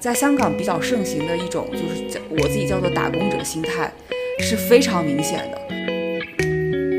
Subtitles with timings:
[0.00, 3.92] 在香港比较盛行的一种，就是叫我自己叫做打工者心态，
[4.38, 5.58] 是非常明显的。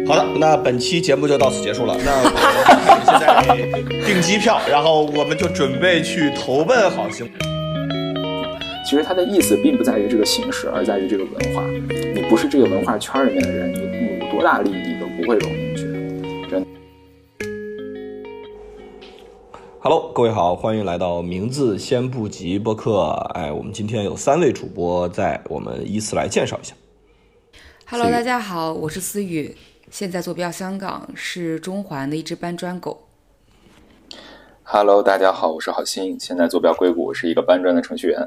[0.05, 1.95] 好的，那本期节目就到此结束了。
[2.03, 7.25] 那我们现在订机票，然后我们就准备去投奔好星。
[8.85, 11.63] 其实它的意思并不在于这个形式，而在于这个文化。
[12.13, 15.49] 你不是这个文化圈里面的人，你你有多大利益，你都不会融
[19.81, 23.11] Hello，各位好，欢迎来到名字先不急播客。
[23.33, 26.75] 哎，我们今天有三位主播在，我们依次来介绍一下。
[27.85, 29.55] Hello，大家好，我是思雨，
[29.89, 33.07] 现在坐标香港，是中环的一只搬砖狗。
[34.63, 38.19] Hello，大家好，我是郝鑫，现在坐标硅谷，是一个搬砖的程序员。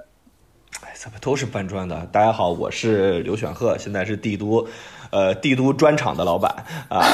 [0.81, 2.07] 哎，怎么都是搬砖的？
[2.07, 4.67] 大家好，我是刘选鹤，现在是帝都，
[5.13, 6.51] 呃，帝都专场的老板
[6.89, 7.05] 啊。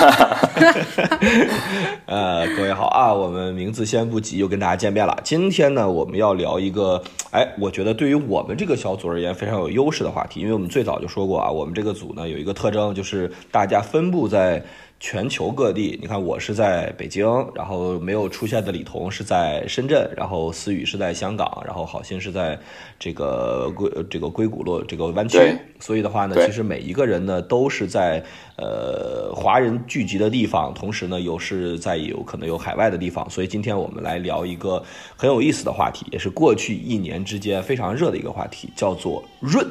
[2.06, 5.18] 呃， 各位好啊，我们名字先不急，又跟大家见面了。
[5.24, 14.64] 今天呢，我们要聊一个，哎，我觉得对于我们这个小组而言非常有优势的话题，因为我们最早就说过啊，我们这个组呢有一个特征，就是大家分布在。
[15.00, 22.58] 全球各地，你看我是在北京，然后没有出现的李彤是在深圳，然后思雨是在香港，然后好心是在
[22.98, 25.38] 这个硅这个硅谷落这个湾区，
[25.78, 28.20] 所以的话呢，其实每一个人呢都是在
[28.56, 34.82] 呃华人聚集的地方，同时呢又是在有可能有海外的地方，所以今天我们来聊一个
[35.16, 39.64] 很有意思的话题，也是过去一年之间非常热的一个话题，叫做润。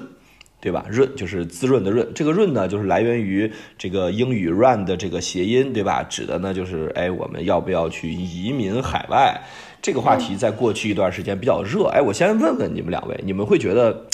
[0.60, 0.86] 对吧？
[0.90, 6.04] 润就是滋润的润，这个润呢，就是来源于这个英语 run 的这个谐音，对吧？
[6.04, 9.42] 指的呢就是，哎，我们要不要去移民海外？
[9.82, 11.86] 这个话题在过去一段时间比较热。
[11.90, 14.08] 哎，我先问问你们两位，你们会觉得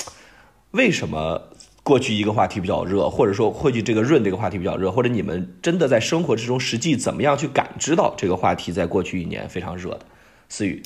[0.71, 1.41] 为什么
[1.81, 10.01] 过去一个话题比较热，或者说过去这个润这个话题比较热，或者你们真的在生活之中实际怎么样去感知到这个话题在过去一年非常热的？
[10.49, 10.83] 思雨，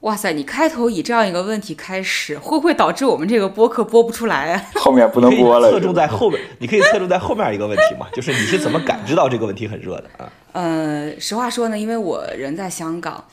[0.00, 4.62] 哇塞，你开头以这样一个问题开始，会不会导致我们这个播客播不出来啊？
[4.80, 5.72] 后面不能播了。
[5.72, 10.30] 侧重在后面，你可以侧重在后面一个问题嘛，就是你是怎么感知到这个问题很热的啊？
[10.52, 13.24] 呃，实话说呢，因为我人在香港，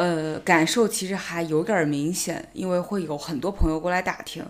[0.00, 4.42] 呃，感受其实还有点儿明显，因为会有很多朋友过来打听，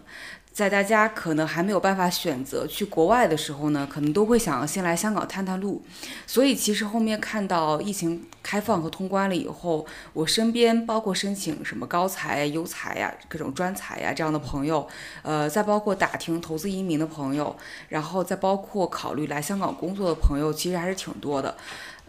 [0.53, 5.83] 在大家可能还没有办法选择去国外的时候呢，可能都会想先来香港探探路。
[6.25, 14.87] 所以其实后面看到疫情开放和通关了以后，我身边包括申请什么高才、优才呀、各种专才呀这样的朋友，
[15.23, 17.57] 呃，再包括打听投资移民的朋友，
[17.89, 21.57] 然后再包括考虑来香港工作的朋友，其实还是挺多的。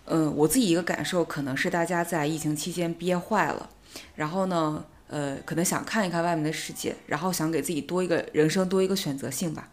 [0.05, 3.69] 嗯，我自己一个感受可能是大家在疫情期间憋坏了，
[4.15, 9.69] 然后呢，呃，可能想看一看外面的世界，然后想给自己多一个人生多一个选择性吧。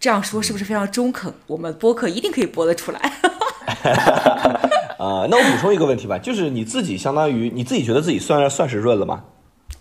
[0.00, 1.32] 这样说是不是非常中肯？
[1.46, 2.98] 我们播客一定可以播得出来。
[4.98, 9.24] 啊，那我补充一个问题吧，就是你自己相当于你自己觉得自己算算是润了吗？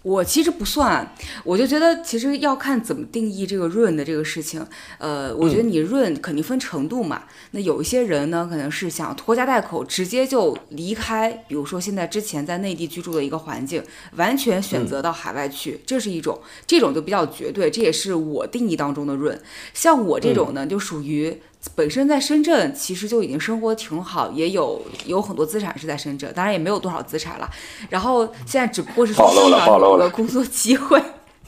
[0.03, 1.13] 我其实不算，
[1.43, 4.65] 我就觉得其实要看怎么定义这个润的这个事情。
[4.97, 7.23] 呃，我觉得你润肯定分程度嘛。
[7.51, 13.83] 那有一些人呢，可能是想拖家带口，直接就离开，比如说现在之前在内地居住的一个环境，
[14.15, 19.39] 完全选择到海外去，这是一种，这种就比较绝对，这也是我定义当中的润。
[19.73, 21.39] 像我这种呢，就属于。
[21.75, 27.49] 本身在深圳其实就已经生活挺好，也有有很多资产是在深圳，当然也没有多少资产了。
[27.89, 31.01] 然后现在只不过是说香港有了有个工作机会，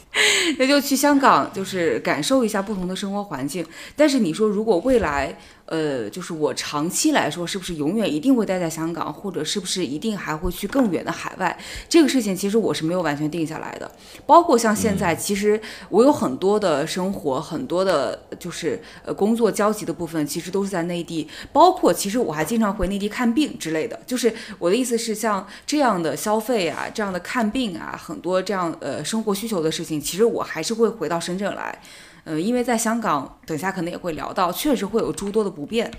[0.59, 3.65] 那就去香港，就是感受一下不同的生活环境。
[3.95, 5.35] 但是你说如果未来，
[5.65, 11.57] 呃，就是我长期来说，是不是永远一定会待在香港，或者是不是一定还会去更远的海外？
[11.87, 13.89] 这个事情其实我是没有完全定下来的。
[14.25, 15.59] 包括像现在，其实
[15.89, 21.27] 我有很多的生活，很多的就是呃工作交集的部分，其实都是在内地。
[21.51, 23.99] 包括其实我还经常回内地看病之类的。
[24.05, 31.79] 就是我的意思是，像这样的消费啊，这样的看病啊，很多这样呃生活需求的事情，其实我还是会回到深圳来。
[32.25, 35.91] 呃，因为在香港，等下可能也会聊到，确实会有诸多的不便。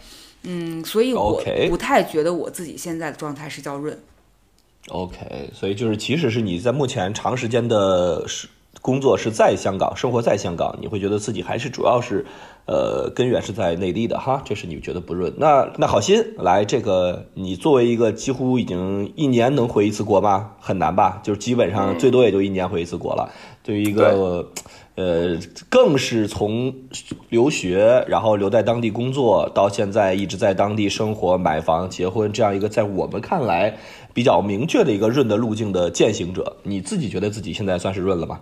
[0.42, 3.98] 嗯，所以我不太觉得我自己现在的状态是叫润。
[4.88, 8.46] OK，所以就是，即使是你在目前长时间的是
[8.82, 12.26] 工作是在香港，生活在香港，你会觉得自己还是主要是，
[12.66, 15.32] 呃，根源是在内地的哈，这是你觉得不润。
[15.38, 20.50] 那那好心来，这个你作为一个几乎已经一年能回一次国吗？
[20.60, 21.18] 很难吧？
[21.22, 23.32] 就是基本上最多也就一年回一次国了。
[23.62, 24.46] 对于一个
[24.96, 25.36] 呃，
[25.68, 26.72] 更是从
[27.30, 33.76] 留学，然后留在当地工作，到现在一直在当地生活、买房、结婚，这样一个在我们看来
[34.12, 38.40] 比较明确的一个润的路径的践行者，你自己觉得自己现在算是润了吗？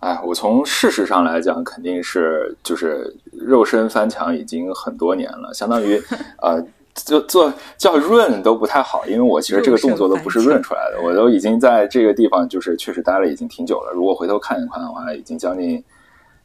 [0.00, 6.00] 哎，我从事实上来讲，肯定是就是肉身翻墙已经很多年了，相当于
[6.40, 6.64] 呃
[7.04, 13.92] 就做叫润都不太好，因为我其实这个动作都不是润出来的，我都已经在这个地方就是确实待了已经挺久了。
[13.92, 15.82] 如果回头看一看的话，已经将近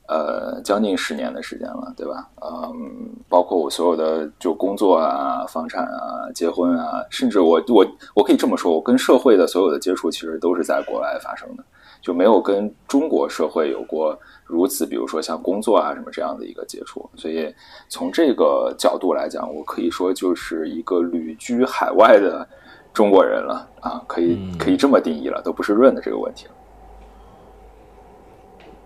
[0.08, 2.28] 呃将近十年的时间了，对吧？
[2.42, 11.64] 嗯，包括我所有的就工作啊、房产啊、结婚啊，甚至我我我可以这么说，我跟社会的所有的接触其实都是在国外发生的，
[12.02, 14.18] 就没有跟中国社会有过。
[14.46, 17.56] 如此，比如说像工作啊什么这样的一个接触，所以
[17.88, 22.46] 从这个角度来讲，我可以说就是一个旅居海外的
[22.94, 26.52] 中国人了啊，可以可以这么定义了，都不是润的这个问题了。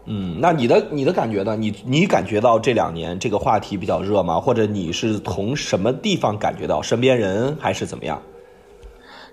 [0.05, 1.55] 嗯，那你的你的感觉呢？
[1.55, 4.39] 你你感觉到这两年这个话题比较热吗？
[4.39, 6.79] 或者你是从什么地方感觉到？
[6.79, 8.21] 身边人还是怎么样？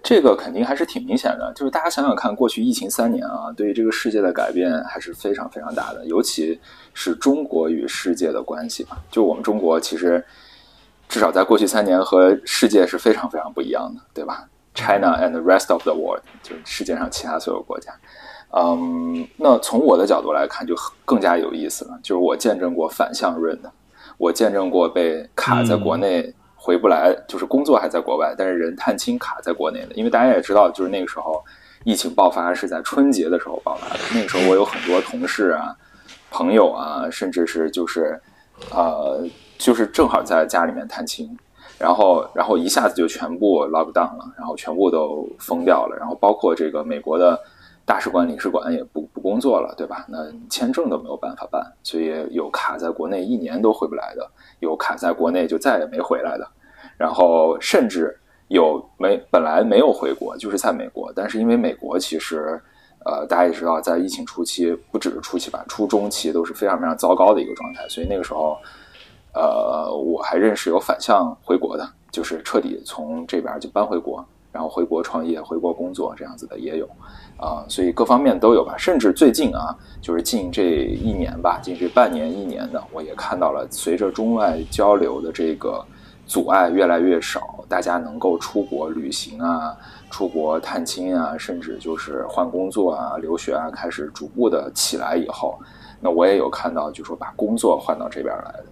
[0.03, 6.61] 这个肯定还是挺明显的，就是大家想想看，过去疫情三年啊，对于这个世界的改变还是非常非常大的，尤其
[6.93, 8.99] 是中国与世界的关系吧。
[9.13, 10.23] 就我们中国其实
[11.09, 17.93] 至少在过去三年和世界是非常非常不一样的，对吧？China and the rest of the world，就是世界上其他所有国家。
[18.51, 21.99] 嗯，那从我的角度来看，就更加有意思了。
[22.03, 23.71] 就是我见证过反向润的，
[24.19, 26.35] 我见证过被卡在国内。
[26.65, 29.95] 回不来，就是工作还在国外，但是人探亲卡在国内的。
[29.97, 31.45] 因为大家也知道，就是那个时候
[31.83, 34.01] 疫情爆发是在春节的时候爆发的。
[34.15, 35.75] 那个时候我有很多同事啊、
[36.31, 38.17] 朋友啊，甚至是就是
[38.71, 39.27] 呃，
[39.59, 41.37] 就是正好在家里面探亲，
[41.81, 47.37] 然后然后一下子就全部 lock down 了，然后全部都封掉了，然后包括这个美国的
[47.85, 50.07] 大使馆、领事馆也不不工作了，对吧？
[50.09, 50.19] 那
[50.49, 54.29] 签证都没有办法办，所以有卡在国内一年都回不来的。
[54.61, 56.49] 有卡在国内就再也没回来的，
[56.97, 58.17] 然后甚至
[58.49, 62.61] 有没本来没有回国，就是在美国，但是因为美国其实，
[63.05, 68.57] 呃，大家也知道，在疫情初期，不只是初期吧，初中期都是非常非常糟糕的一个状态，所以那个时候，
[69.35, 76.89] 呃，我还认识有反向回国的，就是彻底从这边就搬回国，然后回国创业、回国工作这样子的也有。
[77.43, 85.85] 啊，所以各方面都有吧，甚至最近啊，就是近这一年吧，近这半年一年的，我也看到了，随着中外交流的这个
[86.25, 89.77] 阻碍越来越少，大家能够出国旅行啊，
[90.09, 95.59] 出国探亲啊，甚至就是换工作啊、留学啊，开始逐步的起来以后，
[95.99, 98.65] 那我也有看到，就说把工作换到这边来的，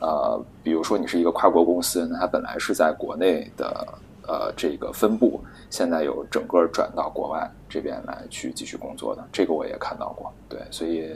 [0.00, 3.86] 呃，比如说你是一个跨国公司，那它本来是在国内的。
[4.26, 5.40] 呃，这个分布
[5.70, 10.32] 现在有整个转到国外这边来去继续工作的，这个我也看到过。
[10.48, 11.10] 对，所以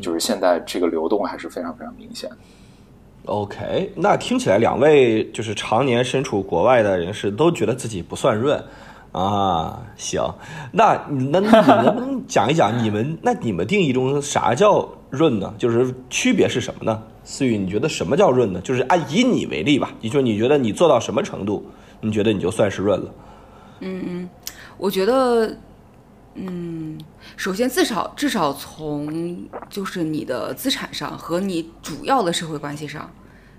[0.00, 2.30] 就是现在这个流动还是非常非常明显。
[3.26, 8.62] OK，那听起来两位就是常年身处国外的人士都觉得自己不算润
[9.12, 9.82] 啊。
[9.96, 10.22] 行，
[10.72, 11.48] 那那你
[11.84, 15.52] 能不能讲一讲你们那你们定义中啥叫润呢？
[15.58, 17.02] 就是区别是什么呢？
[17.22, 18.60] 思雨，你觉得什么叫润呢？
[18.62, 21.66] 就是按以你为例吧，你说你觉得你做到什么程度？
[22.00, 23.14] 你觉得你就算是润了？
[23.80, 24.30] 嗯嗯，
[24.76, 25.56] 我觉得，
[26.34, 26.98] 嗯，
[27.36, 33.10] 首先至少至少从就是你的资产上和你主要的社会关系上，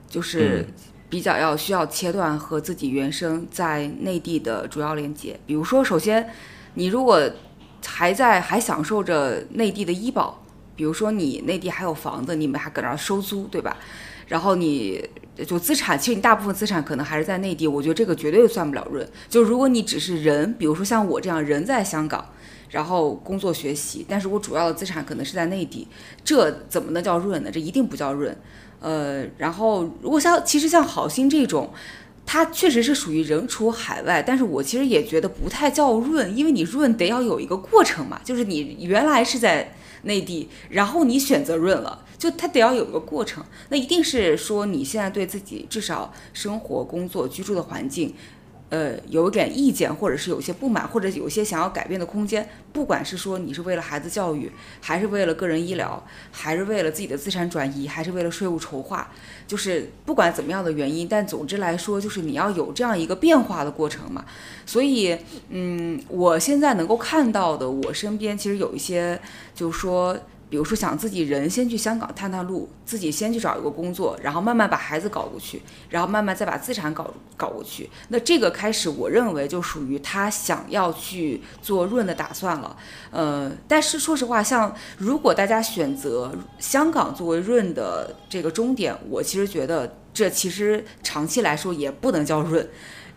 [0.07, 0.67] 就是
[1.09, 5.39] 比较要需要切断和自己原生在内地的主要连接。
[5.45, 6.29] 比如说，首先
[6.73, 7.29] 你如果
[7.85, 10.43] 还在还享受着内地的医保，
[10.75, 13.75] 比如说你内地还有房子，你们还搁那儿收租，对吧？
[14.27, 15.03] 然后你
[15.45, 19.07] 就资产，其实你大部分资产可能还是在内地，我觉得这个绝对算不了润。
[19.29, 22.23] 就如果你只是人，比如说像我这样人在香港，
[22.69, 25.87] 然后工作学习，但是我主要的资产可能是在内地，
[26.23, 27.49] 这怎么能叫润呢？
[27.51, 28.35] 这一定不叫润。
[28.79, 31.71] 呃，然后如果像其实像好心这种，
[32.25, 42.05] 它确实是属于人处海外，但是我其实也觉得不太叫润，因为你润得要有一个过程嘛，就是你原来是在内地，然后你选择润了。
[42.17, 48.13] 就它得要有个过程，那一定是说你现在对自己至少生活、工作、居住的环境，
[48.69, 52.47] 呃，有一点意见，或者是有些不满，或者有些想要改变的空间。
[52.71, 59.09] 不管是说你是为了孩子教育，还是为了个人医疗，还是为了自己的资产转移，还是为了税务筹划，
[59.47, 64.23] 就是不管怎么样的原因，但总之来说，就是你要有这样一个变化的过程嘛。
[64.65, 65.17] 所以，
[65.49, 69.19] 嗯，我现在能够看到的，我身边其实有一些，
[69.55, 70.17] 就是说。
[70.49, 77.89] 比如说，想自己人先去香港探探路，自己先去找一个工作，然后慢慢把孩子搞过去，然后慢慢再把资产搞搞过去。
[78.07, 82.75] 那这个开始，我认为就属于他想要去做润的打算了。
[83.11, 92.67] 呃，但是说实话，像如果大家选择香港作为润的这个终点，我其实觉得这其实长期来说也不能叫润。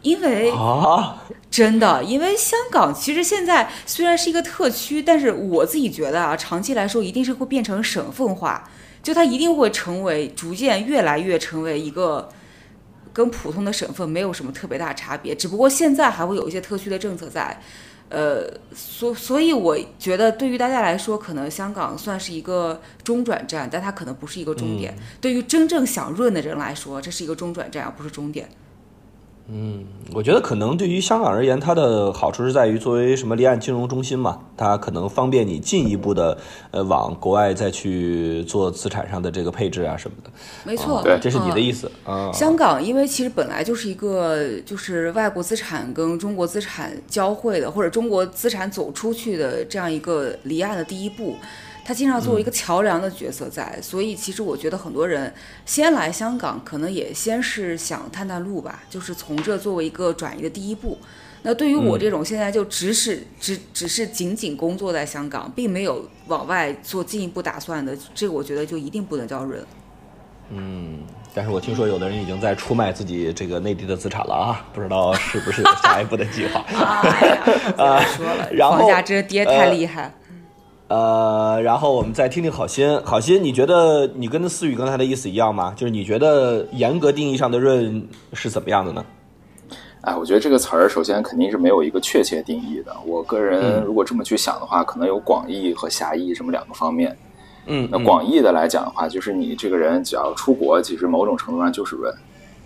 [0.03, 8.69] 因为啊，真的，因为香港其实现在虽然是一个特区，但是我自己觉得啊，长期来说一定是会变成省份化，
[9.03, 12.29] 就它一定会成为逐渐越来越成为一个
[13.13, 17.61] 跟普通的省份没有什么特别大差别，只不过现在还会有一些特区的政策在。
[18.09, 18.45] 呃，
[18.75, 24.95] 所所以我觉得对于大家来说，可能香港算是一个中转站，但它可能不是一个终点。
[25.19, 28.47] 对于真正想润的人来说，这是一个中转站，而不是终点。
[29.55, 36.39] 嗯，我觉得可能对于香港而言，它的好处是在于作为什么离岸金融中心嘛，它可能方便你进一步的
[36.71, 40.31] 呃往国外再去做资产上的这个配置啊什么的。
[40.65, 42.33] 没错，对，这是你的意思啊。
[42.33, 51.37] 香港因为其实本来就是一个就是外国资产跟中国资产交汇的，或者中国资产走出去的这样一个离岸的第一步。
[51.85, 55.33] 他经常作为一个桥梁的角色在，所以其实我觉得很多人
[55.67, 60.97] 先来香港，可能也先是想探探路吧，就是从这作为一个转移的第一步。
[61.45, 69.61] 那对于我这种现在就只是只只是仅仅工作在香港，并没有往外做进一步打算的，这个我觉得就一定不能叫润。
[70.51, 71.01] 嗯，
[71.35, 76.61] 但是我听说有的人已经在出卖自己这个内地的资产了啊，不知道是不是有下一步的计划
[77.77, 78.01] 啊？
[78.05, 80.03] 说了， 房价真跌太厉害。
[80.03, 80.13] 呃，
[81.63, 85.73] 然后我们再听听好心，好心，你觉得你跟思雨刚才的意思一样吗？
[85.77, 89.05] 就是你觉得严格定义上的润是怎么样的呢？
[90.03, 92.93] 哎，我觉得这个词儿首先肯定是没有一个确切定义的。
[93.07, 97.17] 我个人如果这么去想的话，可能有广义和狭义这么两个方面。
[97.67, 102.13] 嗯，那广义的来讲的话，就是你这个人只要出国，其实某种程度上就是润。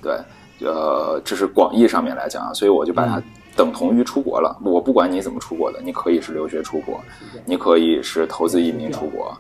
[0.02, 0.18] 对，
[0.66, 3.22] 呃，这是广义上面来讲啊，所以我就把它。
[3.56, 7.00] 等同于出国了，我不管你怎么出国的，你可以是留学出国，
[7.44, 9.36] 你可以是投资移民出国，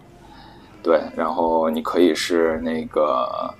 [0.82, 3.54] 对，然后你可以是那个，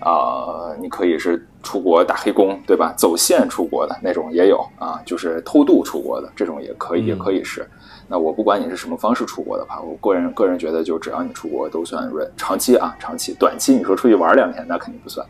[0.00, 2.92] 啊，你可以是出国打黑工，对吧？
[2.96, 7.66] 走线出国的那种也有啊，就是偷渡出国的这种也可以，也可以是。
[8.08, 12.30] 那我不管你是什么方式出国的话，我个人个人觉得，就只要你出国都算润。
[12.36, 15.26] 长期啊，长期，短期你说出去玩两天，那肯定不算。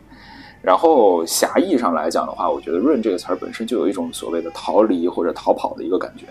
[0.63, 6.25] 然后狭义上来讲的话，我觉得“润”这个词儿本身就有一种所谓的逃离或者逃跑的一个感觉，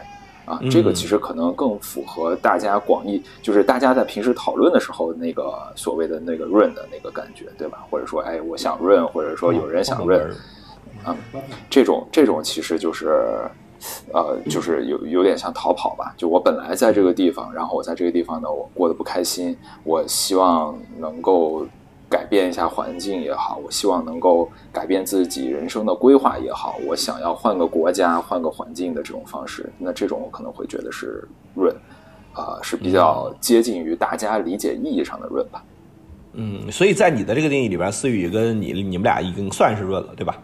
[0.50, 7.84] 啊，这个其实可能更符合大家广义，就是大家在平时讨论的时候那个所谓的那个“润”的那个感觉，对吧？
[7.90, 10.34] 或者说，哎，我想润，或者说有人想润，
[11.04, 11.14] 啊，
[11.68, 13.36] 这种这种其实就是，
[14.14, 16.14] 呃，就是有有点像逃跑吧。
[16.16, 21.66] 就我本来在这个地方，然后我在这个地方呢，我过得不开心，我希望能够。
[22.12, 31.74] 改变一下环境也好，我希望能够改变自己人生的规划也好，我想要换个国家、换个环境的这种方式，那这种我可能会觉得是润，
[32.34, 35.64] 啊，是比较接近于大家理解意义上的润吧。
[36.34, 40.38] 嗯，所以在你的这个定义里边，思雨跟你你们俩已经算是润了，对吧？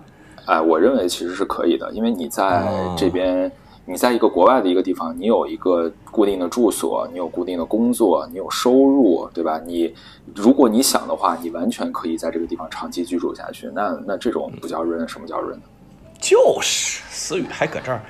[0.46, 3.52] 哎，我认为其实是可以的，因为你在这边。
[3.88, 9.58] 你在一个国外的一个地方，你有一个固定的住所，你有固定的工作，你有收入，对吧？
[9.64, 9.94] 你
[10.34, 13.70] 如果你想的话，你完全可以在这个地方长期居住下去。
[13.74, 15.64] 那那这种不叫润，什么叫润呢？
[16.20, 18.02] 就是思雨还搁这儿。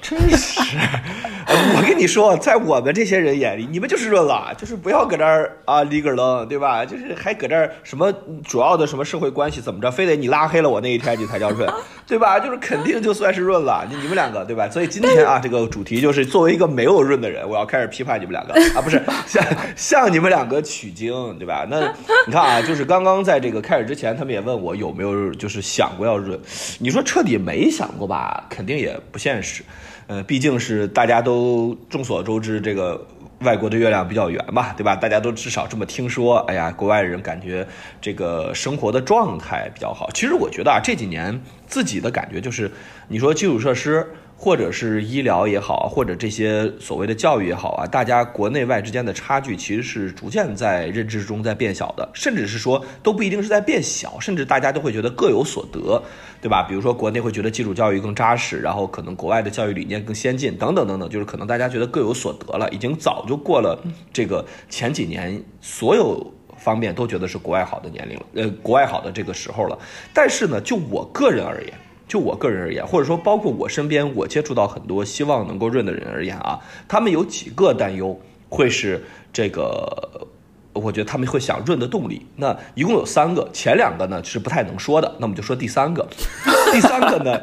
[0.00, 0.60] 真是，
[1.76, 6.86] 我跟你说，在我们这些人眼里，你们就是润了，就是不要搁这儿啊，里个楞，对吧？
[6.86, 8.12] 就是还搁这儿什么
[8.44, 11.68] 主要的什么社会关系怎么着，非得你拉黑了我那一天，你才叫润，
[12.08, 12.40] 对吧？
[12.40, 14.68] 就是肯定就算是润了， 你你们两个，对吧？
[14.70, 19.44] 所以今天啊，这个主题就是作为一个没有润的人，我要开始批判你们两个 啊，不是向
[19.76, 21.66] 向你们两个取经，对吧？
[21.68, 21.80] 那
[22.26, 26.40] 你看啊，就是刚刚在这个开始之前，他们也问我有没有就是想过要润，
[26.78, 28.46] 你说彻底没想过吧？
[28.48, 29.62] 肯定也不现实。
[30.06, 33.06] 呃，毕竟是大家都众所周知，这个
[33.40, 34.96] 外国的月亮比较圆嘛，对吧？
[34.96, 36.38] 大家都至少这么听说。
[36.48, 37.66] 哎呀，国外人感觉
[38.00, 40.10] 这个生活的状态比较好。
[40.12, 42.70] 其实我觉得啊，这几年自己的感觉就是，
[43.08, 44.06] 你说基础设施。
[44.40, 56.00] 或者是医疗也好，或者这些所谓的教育也好啊，大家国内外之间的差距其实是逐渐在认知中在变小的，甚至是说都不一定是在变小，甚至大家都会觉得各有所得，
[56.40, 56.62] 对吧？
[56.68, 69.76] 比如说国内会觉得基础教育更扎实，然后可能国外的教育理念更先进，等等等等，就是可能大家觉得各有所得了，已经早就过了这个前几年所有方面都觉得是国外好的年龄了，呃，国外好的这个时候了。
[70.14, 71.74] 但是呢，就我个人而言。
[72.08, 80.26] 就我个人而言，或者说包括我身边我接触到很多希望能够润的人而言啊，他们有几个担忧会是这个，
[80.72, 82.26] 我觉得他们会想润的动力。
[82.34, 86.08] 那一共有三个，前两个呢是不太能说的，那我们就说第三个。
[86.72, 87.38] 第三个呢，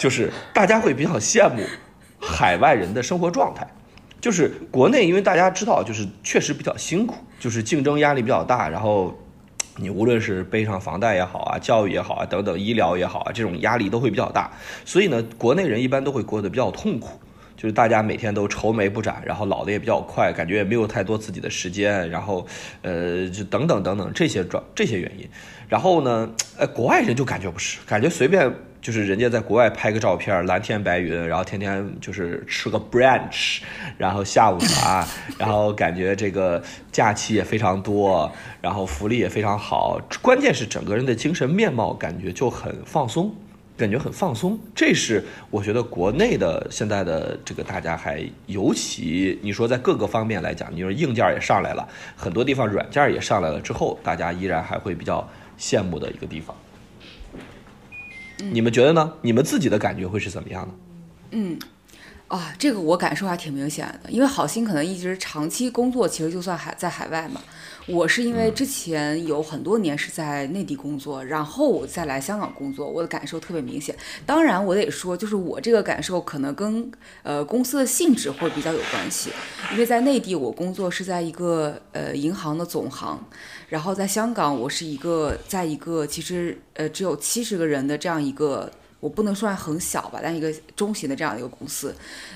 [0.00, 1.62] 就是大家会比较羡慕
[2.18, 3.64] 海外人的生活状态，
[4.20, 9.16] 就是国内因为大家知道，就是确实比较辛苦，就是竞争压力比较大，然后。
[9.76, 14.50] 你无论是背上房贷也好啊，教育也好啊，等等医疗也好啊，这种压力都会比较大。
[14.84, 17.18] 所以呢，国内人一般都会过得比较痛苦。
[17.54, 22.44] 就是大家每天都愁眉不展，然后老的也比较快，感觉也没有太多自己的时间，然后
[22.80, 25.28] 呃，就等等等等这些状这些原因。
[25.68, 28.52] 然后呢，呃，国外人就感觉不是，感觉随便
[28.82, 33.60] 就是人家在国外拍个照片，蓝天白云，然后天天就是吃个 brunch，
[33.96, 35.06] 然后下午茶，
[35.38, 36.60] 然后感觉这个
[36.90, 43.34] 假期也非常多，然后福利也非常好，关键是整个人的精神面貌感觉就很放松。
[43.74, 55.26] 感觉很放松，这是我觉得国内的现在的这个大家还尤其你说在各个方面来讲，你说硬件也上来了，很多地方软件也上来了之后，大家依然还会比较
[55.58, 56.54] 羡慕的一个地方。
[58.50, 59.12] 你们觉得呢？
[59.22, 60.74] 你们自己的感觉会是怎么样的？
[61.30, 61.58] 嗯，
[62.28, 67.40] 啊，这个我感受还挺明显的，因为好心可能一直长期工作，其实就算海在海外嘛。
[67.88, 73.92] 我是因为之前有很多年是在内地工作，然后我再来香港工作，我的感受特别明显。
[74.24, 76.88] 当然，我得说，就是我这个感受可能跟
[77.24, 79.30] 呃公司的性质会比较有关系。
[79.72, 83.20] 因为在内地，我工作是在一个呃银行的总行，
[83.72, 88.70] 然后在香港，我是一个在一个其实呃只有七十个人的这样一个。
[89.02, 91.92] 我不能算很小吧，但一个中型的这样一个公司，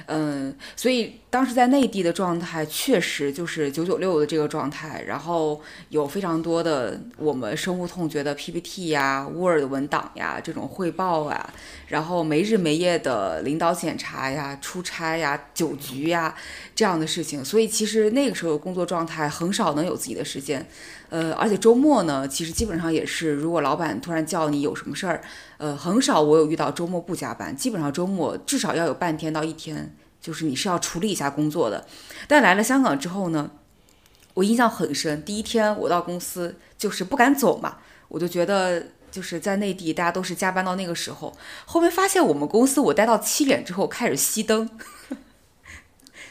[0.07, 11.55] 嗯，所以当时在内地的状态确实就是九九六的这个状态，然后有非常多的我们深恶痛绝的 PPT 呀、Word 文档呀、这种汇报啊，
[11.87, 16.35] 然后没日没夜的领导检查呀、出差呀、酒局呀
[16.75, 20.67] 这样的事情，所以其实那个时候工作状态很少能有自己的时间。
[21.09, 25.23] 呃，而且周末呢，其实基本上也是，如果老板突然叫你有什么事儿，
[25.59, 31.87] 呃，很少我有遇到周末不加班，基本上周末至少要有半天到一天，就是你是要处理一下工作的。
[32.27, 33.51] 但来了香港之后呢，
[34.35, 41.33] 我印象很深，第一天我到公司就是不敢走嘛，我就觉得就是在内地大家都是加班到那个时候，
[41.65, 44.69] 后面发现我们公司我待到七点之后开始熄灯。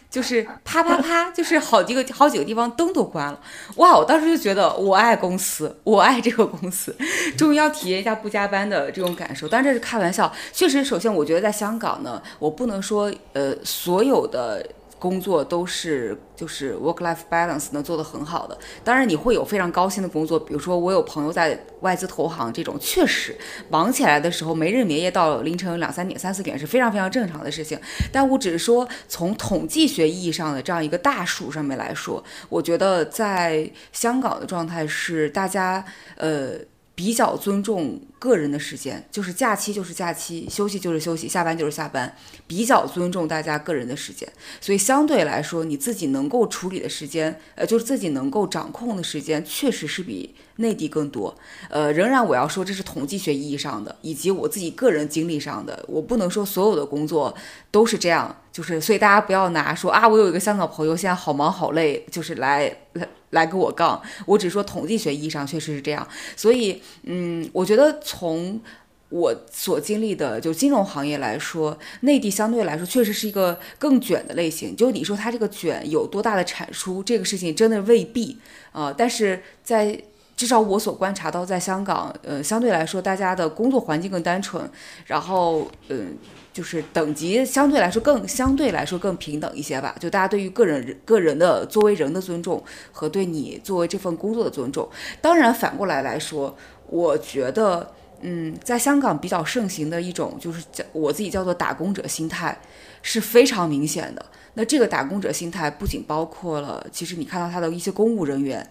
[0.10, 3.40] 就是啪啪啪，就是好几个好几个地方灯都关了，
[3.76, 3.98] 哇！
[3.98, 6.96] 我当时就觉得我爱公司，我爱这个公司，
[7.38, 9.48] 终于要体验一下不加班的这种感受。
[9.48, 14.66] 当然这是开玩笑，确实，首先我觉得在香港呢，我不能说呃所有的。
[15.06, 23.38] 工作都是就是 work life balance 能做得很好的，当然你会有非常高薪的工作，比如说我有朋友在外资投行这种，确实
[23.70, 27.79] 忙起来的时候没日没夜到凌晨两三点、三四点是非常非常正常的事情。
[28.12, 35.86] 但我只是说从统计学意义上的这样一个大数上面来说，我觉得在香港的状态是大家
[36.18, 36.53] 呃。
[36.96, 42.16] 比较尊重个人的时间，就是假期就是假期，休息就是休息，下班就是下班，
[42.48, 44.27] 比较尊重大家个人的时间，
[44.62, 51.38] 所以相对来说，你自己能够处理的时间，呃，就是自己能够掌控的时间，确实是比内地更多。
[51.70, 57.36] 呃，仍然我要说，这是统计学意义上的，以及我自己个人经历上的，我不能说所有的工作
[57.72, 63.05] 都是这样，就是所以大家不要拿说啊，我有一个香港朋友现在好忙好累，就是来来。
[63.31, 68.61] 来跟我杠，我只说统计学意义上确实是这样，所以，嗯，我觉得从
[69.09, 74.74] 我所经历的就金融行业来说，内地相对来说确实是一个更卷的类型。
[74.74, 78.37] 就你说它这个卷有多大的产出，这个事情真的未必
[78.72, 78.94] 啊。
[78.98, 80.01] 但是在
[80.36, 84.70] 至少我所观察到，在香港，呃，相对来说大家的工作环境更单纯，
[85.06, 86.18] 然后，嗯。
[86.56, 94.90] 就是等级相对来说更相对来说更平等一些吧，就大家对于个人个人的作为人的尊重和对你作为这份工作的尊重。
[95.20, 96.56] 当然反过来来说，
[96.88, 102.58] 我觉得，嗯，在香港比较盛行的一种就是叫我自己叫做打工者心态，
[103.02, 104.26] 是非常明显的。
[104.54, 108.66] 那这个打工者心态不仅包括了，其实你看到他的一些公务人员，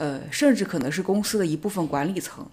[0.00, 2.46] 呃，甚至可能是公司的一部分管理层。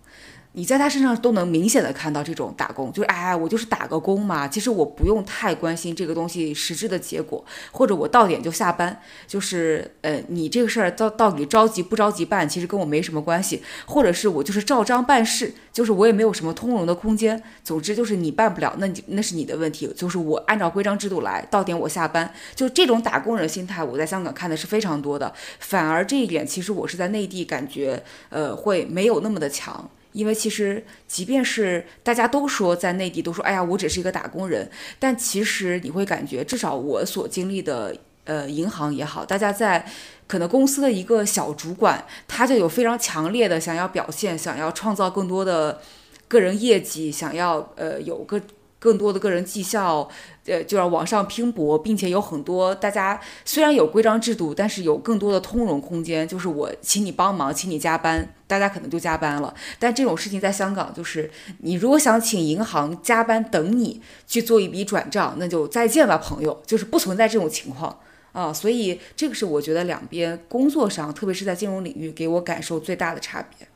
[0.57, 4.47] 你在他身上都能明显的看到这种打工，就是哎，我就是打个工嘛。
[4.47, 8.99] 其实我不用太关心这个东西实质的结果，或者我到点就下班。
[9.27, 13.61] 就是呃，你这个事儿到到底着急不着急办，其实跟我没什么关系。
[13.85, 17.43] 或者是我就是照章办事，就是我也没有什么通融的空间。
[17.63, 19.85] 总之就是你办不了，那你那是你的问题。
[19.95, 22.33] 就是我按照规章制度来，到点我下班。
[22.55, 25.31] 就这种打工人心态，我在香港看的是非常多的。
[25.59, 29.87] 反而这一点，其实我是在内地感觉呃会没有那么的强。
[30.17, 39.85] 因为其实，即便是大家都说在内地都说，哎呀，我只是一个打工人，但其实你会感觉，至少我所经历的，呃，银行也好，大家在
[40.25, 45.79] 可能公司的一个小主管，他就有非常强烈的想要表现，想要创造更多的
[46.27, 48.41] 个人业绩，想要呃有个。
[48.87, 50.07] 更多的个人绩效，
[50.45, 56.25] 呃，就要往上拼搏，并且有很多大家虽然有规章制度，但是有更多的通融空间。
[56.25, 59.53] 就是我请你帮忙，请你加班，大家可能就加班了。
[59.77, 67.99] 但这种事情在香港，就是你如果想请银行加班等你去做一笔转账，那就再见吧，朋友，就是不存在这种情况
[68.31, 68.53] 啊。
[68.53, 73.66] 所以这个是我觉得两边工作上，特别是在金融领域，给我感受最大的差别。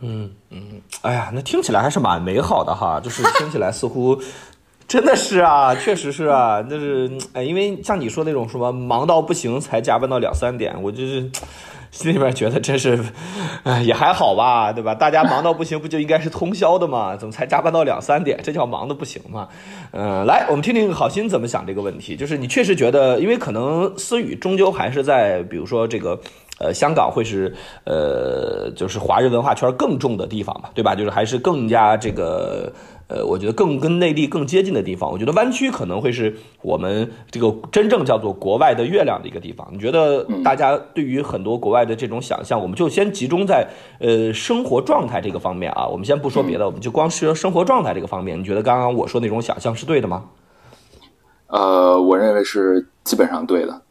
[0.00, 4.20] 嗯嗯，哎呀，那听起来还是蛮美好的哈，就是听起来似乎
[4.86, 11.30] 真的是啊，确实是啊，就是哎，因为像你说那种什么忙到不行才加班到两三点，我就是
[11.90, 13.02] 心里面觉得真是，
[13.62, 14.94] 哎，也还好吧，对吧？
[14.94, 17.16] 大家忙到不行不就应该是通宵的吗？
[17.16, 18.38] 怎么才加班到两三点？
[18.42, 19.48] 这叫忙的不行吗？
[19.92, 22.14] 嗯，来，我们听听好心怎么想这个问题。
[22.14, 26.20] 就是你确实觉得，因为可能思雨终究还是在，比如说这个。
[26.60, 27.52] 呃，香港会是
[27.84, 30.94] 呃，就是华人文化圈更重的地方嘛，对吧？
[30.94, 32.72] 就是还是更加这个
[33.08, 35.10] 呃，我觉得更跟内地更接近的地方。
[35.10, 39.68] 我觉得湾区可能会是我们这个真正叫做国外的月亮的一个地方。
[39.72, 43.66] 你觉得大家对于很多国外的这种想象，我们就先集中在
[43.98, 45.86] 呃生活状态这个方面啊。
[45.88, 48.38] 我们先不说别的，我们就光说生活状态这个方面。
[48.38, 50.24] 你觉得刚刚我说那种想象是对的吗？
[51.48, 53.82] 呃，我认为是基本上对的。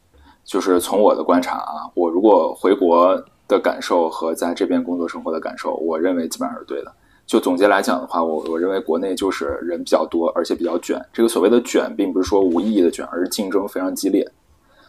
[0.44, 6.92] 就是从我的观察啊，我如果回国的感受和在这边工作生活的感受，我认为基本上是对的。
[7.26, 11.02] 就总结来讲的话，我我认为国内就是人比较多，而且比较卷。
[11.10, 14.30] 这个所谓的卷，并不是说无意义的卷，而是竞争非常激烈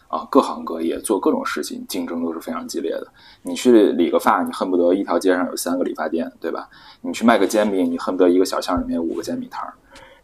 [0.08, 3.06] 啊，各行各业做各种事情，竞争都是非常激烈的。
[3.42, 6.68] 你去理个发，你恨不得一条街上有三个理发店，对吧？
[7.00, 9.72] 你去卖个煎饼，你恨不得一个小巷里面有五个煎饼摊儿。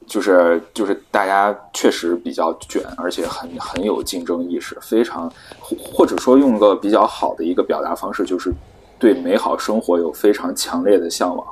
[0.07, 8.53] 就是就是大家确实比较卷，而且很很有竞争意识，非常或者说用个比较好的一个表达方式，就是
[8.99, 11.47] 对美好生活有非常强烈的向往。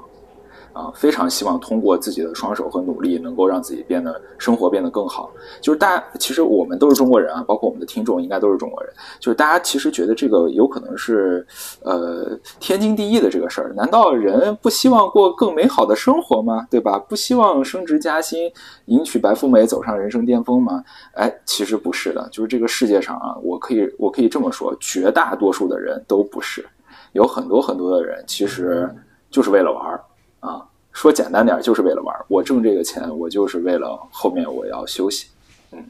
[0.73, 5.31] 啊，非常希望通过自己的双手和努力，能够让自己变得生活变得更好。
[5.61, 8.93] 就是大家其实我们都是中国人啊，包括我们的听众应该都是中国人。
[9.19, 11.47] 就是大家其实觉得这个有可能是
[11.83, 13.73] 呃天经地义的这个事儿。
[13.75, 16.67] 难道人不希望过更美好的生活吗？
[16.71, 16.99] 对吧？
[16.99, 18.51] 不希望升职加薪、
[18.87, 20.85] 迎娶白富美、走上人生巅峰吗？
[21.15, 22.29] 哎，其实不是的。
[22.31, 26.65] 就是这个世界上啊，我可以我可以这么说，绝大多数的人都不是。
[27.13, 28.89] 有很多很多的人其实
[29.31, 30.01] 就是为了玩儿。
[30.41, 32.15] 啊，说简单点，就是为了玩。
[32.29, 35.29] 我挣这个钱，我就是为了后面我要休息。
[35.73, 35.85] 嗯，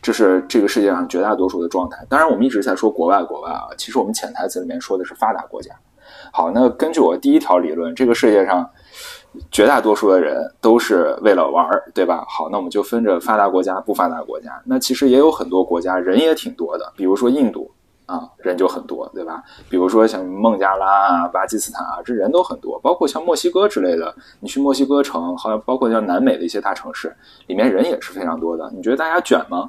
[0.00, 2.04] 这是这个世界上绝大多数的状态。
[2.08, 5.74] 当然，我们一直在说国外，国外啊，其实我们潜台词里面说的是发达国家。
[6.32, 8.68] 好，那根据我第一条理论，这个世界上
[9.50, 12.24] 绝大多数的人都是为了玩，对吧？
[12.28, 14.60] 好，那我们就分着发达国家、不发达国家。
[14.64, 17.70] 那其实也有很多国家人也挺多的，比如说印度。
[18.06, 19.42] 啊，人就很多，对吧？
[19.68, 22.80] 比如说像孟加拉啊、巴基斯坦啊，这人都很多。
[22.80, 27.14] 包括像墨西哥之类的，你去墨西哥城，好像包括像南美的一些大城市，
[27.48, 28.70] 里面人也是非常多的。
[28.74, 29.68] 你觉得大家卷吗？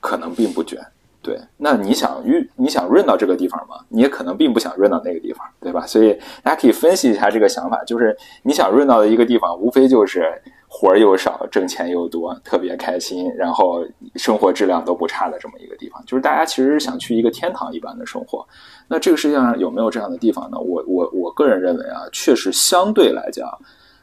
[0.00, 0.80] 可能并不卷。
[1.20, 3.74] 对，那你想润你想润到这个地方吗？
[3.88, 5.84] 你也可能并不想润到那个地方，对吧？
[5.84, 10.40] 所以大家可以分析一下这个想法，就是你想润到的一个地方，无非就是
[10.78, 13.82] 活儿又少，挣钱又多，特别开心，然后
[14.16, 16.04] 生活质量都不差的这么一个地方。
[16.04, 18.46] 就是大家其实想去一个天堂一般的生活。
[18.86, 20.58] 那这个世界上有没有这样的地方呢？
[20.58, 23.48] 我我我个人认为啊，确实相对来讲。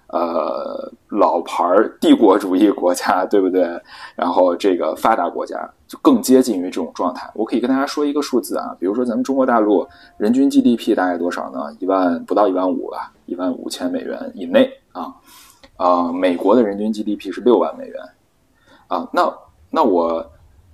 [0.08, 1.66] 呃，老牌
[2.00, 3.64] 帝国主义国家，对不对？
[4.16, 7.28] 然后这个发达国家就更接近于这种状态。
[7.34, 11.76] 我可以跟大家说一个数字啊，比如说咱们中国大陆人均 GDP 大概多少呢？
[11.80, 14.70] 一万不到一万五吧，一万五千美元以内
[15.86, 16.12] 啊。
[16.12, 17.96] 美国的人均 GDP 是六万美元
[18.88, 19.08] 啊。
[19.12, 19.34] 那
[19.70, 20.32] 那我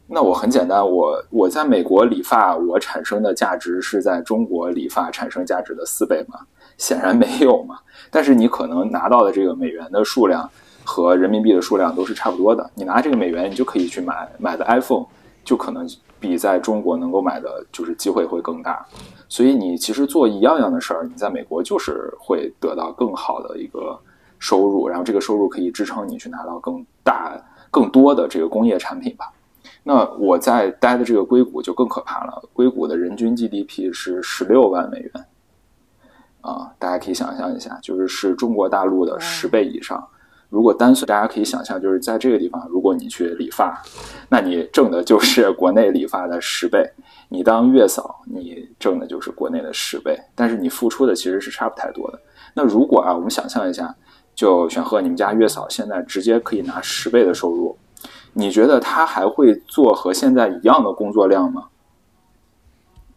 [0.07, 6.39] 那我很简单，我我在美国理发，我产生的价值是在中国理发产生价值的四倍吗？
[6.77, 7.79] 显然没有嘛。
[8.09, 10.49] 但是你可能拿到的这个美元的数量
[10.83, 12.69] 和人民币的数量都是差不多的。
[12.73, 15.05] 你拿这个美元，你就可以去买买的 iPhone，
[15.43, 15.87] 就可能
[16.19, 18.85] 比在中国能够买的就是机会会更大。
[19.27, 23.99] 所以你其实做一样样的事儿，你在美国就是会得到更好的一个
[24.39, 29.31] 收入，然后这个收入可以支撑你去拿到更大、更多的这个工业产品吧。
[29.83, 35.11] 那我在待的这个硅谷就更可怕了，硅谷的人均 GDP 是十六万美元。
[36.41, 40.01] 啊，大家可以想象一下，就是是中国大陆的十倍以上。
[40.47, 43.81] 如果单算，大家可以想象，就是在这个地方，如果你去理发，
[44.29, 46.79] 那你挣的就是国内理发的十倍；
[47.27, 50.17] 你当月嫂，你挣的就是国内的十倍。
[50.33, 52.19] 但是你付出的其实是差不太多的。
[52.53, 53.93] 那如果啊，我们想象一下，
[54.39, 57.77] 就选和，你们家月嫂现在直接可以拿十倍的收入，
[58.31, 61.65] 你觉得他还会做和现在一样的工作量吗？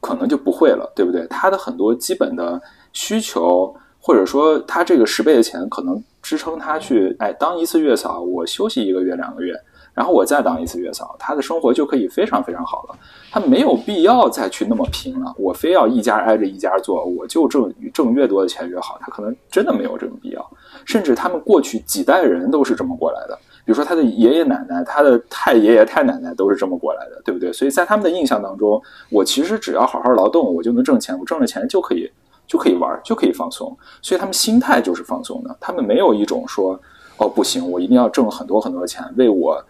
[0.00, 1.24] 可能就不会了，对不对？
[1.28, 2.61] 他的很多基本的。
[2.94, 9.54] 需求或者说他这个十倍的钱可能支撑他去，哎，当一次月嫂，我休息一个月两个月，
[9.94, 12.96] 然后我再当一次月嫂，他的生活就可以非常非常好了。
[13.31, 18.96] 他没有必要再去那么拼了，我非要一家挨着一家做，我就挣挣越多的钱越好。
[19.00, 20.50] 他可能真的没有这个必要，
[20.87, 23.38] 甚至他们过去几代人都是这么过来的。
[23.64, 27.52] 比如说他的爷爷奶奶、他的太爷爷太奶奶都是这么过来的，对不对？
[27.52, 32.11] 所以在他们的印象当中，我其实只要好好劳动，我就能挣钱，我挣了钱就可以
[32.46, 33.76] 就可以玩，就可以放松。
[34.00, 36.81] 所以他们心态就是放松的，他们没有一种说
[37.18, 39.62] 哦不行，我一定要挣很多很多钱，为我。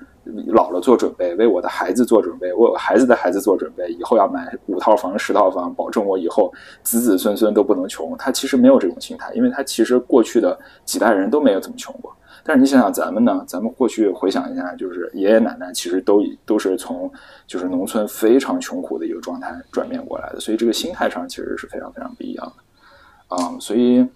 [0.47, 6.53] 老了做准备，为我的孩子做准备，为我孩子的孩子做准备，以后要买五套房、十套房，保证我以后
[6.85, 8.17] 子子孙孙都不能穷。
[8.17, 12.15] 他其实没有这种心态，因为他其实过去的几代人都没有怎么穷过。
[12.45, 13.45] 但是你想想咱们呢？
[13.49, 17.11] 咱们过去回想一下，就是爷爷奶奶其实都都是从
[17.47, 23.37] 就是农村非常穷苦的一个状态转变过来的，所以这个心态上其实是非常非常不一样的。
[23.37, 24.07] 啊，所以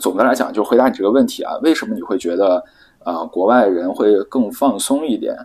[0.00, 2.64] 总的来讲，就回答你这个问题啊，为什么你会觉得？
[3.04, 5.36] 啊，国外人会更放松一点，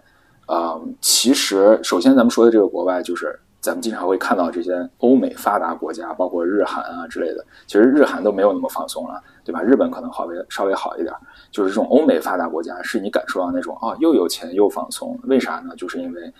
[0.46, 9.62] 啊，其实首先咱们说的这个国外，就是咱们经常会看到这些欧美发达国家，包括日韩啊之类的，其实日韩都没有那么放松了，对吧？
[9.62, 11.13] 日本可能稍微稍微好一点，
[11.52, 15.76] 就是这种欧美发达国家，是你感受到那种啊，又有钱又放松，为啥呢？
[15.76, 16.34] 就是因为。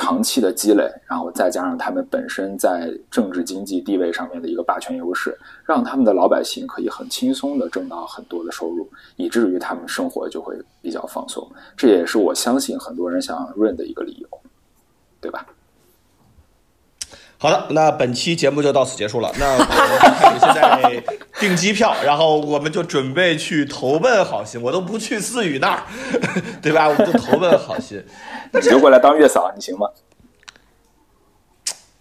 [0.00, 11.44] 长期的积累，然后再加上他们本身在政治经济地位上面的一个霸权优势，让他们的老百姓可以很轻松的挣到很多的收入，以至于他们生活就会比较放松。
[11.76, 14.28] 这也是我相信很多人想润的一个理由，
[15.20, 15.44] 对吧？
[17.40, 19.32] 好的，那本期节目就到此结束了。
[19.38, 21.02] 那我们开始现在
[21.38, 24.60] 订机票， 然后我们就准备去投奔好心。
[24.60, 25.82] 我都不去思雨那儿，
[26.60, 26.88] 对吧？
[26.88, 28.04] 我们就投奔好心。
[28.52, 29.86] 你就过来当月嫂，你行吗？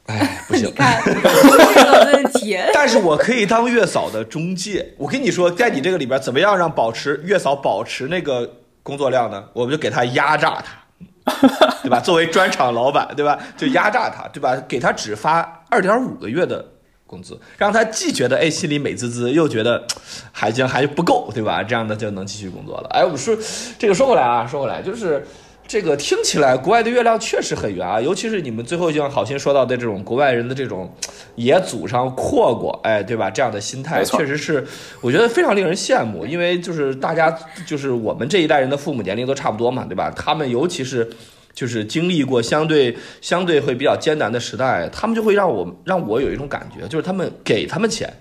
[0.08, 0.74] 哎，不行。
[0.76, 2.58] 问题。
[2.74, 4.94] 但是我可以当月嫂的中介。
[4.98, 9.44] 我跟你说，在你这个里边，怎么样让保持月嫂保持那个工作量呢？
[9.54, 10.87] 我们就给他压榨他。
[11.84, 12.00] 对吧？
[12.00, 13.38] 作为专场老板，对吧？
[13.58, 14.56] 就压榨他，对吧？
[14.68, 16.66] 给他只发二点五个月的
[17.06, 19.86] 工资，让他既觉得哎心里美滋滋，又觉得
[20.32, 21.62] 还行还不够，对吧？
[21.64, 22.90] 这样的就能继续工作了。
[22.92, 23.38] 哎，我说
[23.78, 25.26] 这个说回来啊，说回来就是。
[25.68, 30.90] 这个听起来，国外的月亮确实很圆啊，尤其是你们最后像好心说到的这种国外人的这种
[31.36, 33.30] 也祖上阔过，哎，对吧？
[33.30, 34.66] 这样的心态确实是，
[35.02, 36.26] 我觉得非常令人羡慕。
[36.26, 40.10] 因为就是大家就是我们这一代人的父母年龄都差不多嘛，对吧？
[40.16, 41.10] 他们尤其是
[41.54, 48.12] 就是经历过相对相对会比较艰难的时代，他们就会让我让我有一种感觉，就是他们给他们钱，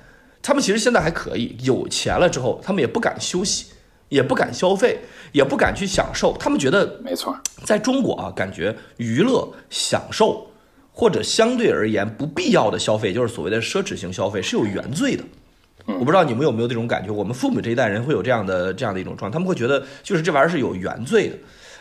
[0.43, 3.67] 他们其实现在还可以有钱了之后，他们也不敢休息。
[4.09, 4.99] 也不敢消费，
[5.33, 6.37] 也不敢去享受。
[6.39, 10.47] 他们觉得，没错，在中国啊，感觉娱乐、享受
[10.93, 15.25] 或者相对而言不必要的消费，就是所谓的奢侈性消费，是有原罪的。
[15.87, 17.13] 我不知道你们有没有这种感觉？
[17.13, 21.37] 我们父母这一代人会有这样的这样的一种状态，他们会觉得，就是这玩意儿是有原罪的。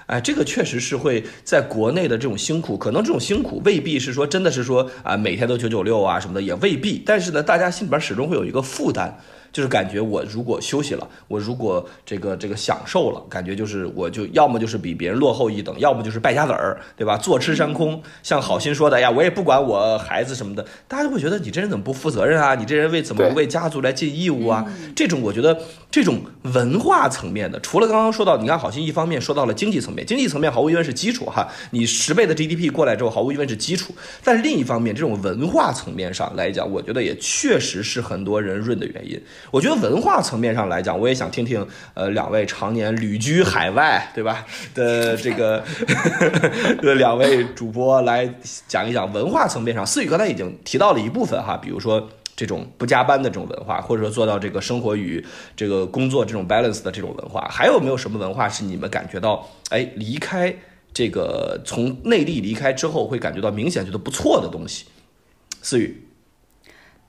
[0.05, 7.01] 哎，这个确实是会在国内的这种辛苦，可能这种辛苦未必是说真的是说啊，每天都九九六啊什么的，也未必。
[7.03, 9.19] 但是呢，大家心里边始终会有一个负担。
[9.55, 17.15] 就是感觉我如果休息了，我如果这个这个享受了，感觉就是我就要么就是比别人落后一等，要么就是败家子儿，对吧？
[17.15, 18.03] 坐吃山空。
[18.21, 22.53] 像好心说的，哎呀，我也不管我孩子什么的，大家就会觉得你这人怎么不负责任啊？
[22.55, 24.65] 你这人为怎么不为家族来尽义务啊？
[24.93, 25.57] 这种我觉得
[25.89, 33.95] 这种文化层面的，除了刚刚说到，你看好心一方面说到了经济层面，经济层面毫无疑问是基础哈，你十倍的 GDP 过来之后，毫无疑问是基础。
[34.21, 39.17] 但另一方面，这种文化层面上来讲，我觉得也确实是很多人润的原因。
[39.51, 44.45] 我觉得文化层面上来讲，我也想听听，呃，两位常年旅居海外，对吧？
[44.73, 45.63] 的这个
[46.81, 48.29] 的两位主播来
[48.67, 49.85] 讲一讲文化层面上。
[49.85, 55.23] 思雨刚才已经提到了一部分哈，比如说这种不加班的这种文化，或者说做到这个生活与
[55.55, 60.53] 这个工作这种 balance 的这种文化，还有没有什么文化是你们感觉到，哎，离开
[60.93, 64.85] 这个从内地离开之后，会感觉到明显觉得不错的东西？
[65.61, 66.04] 思雨。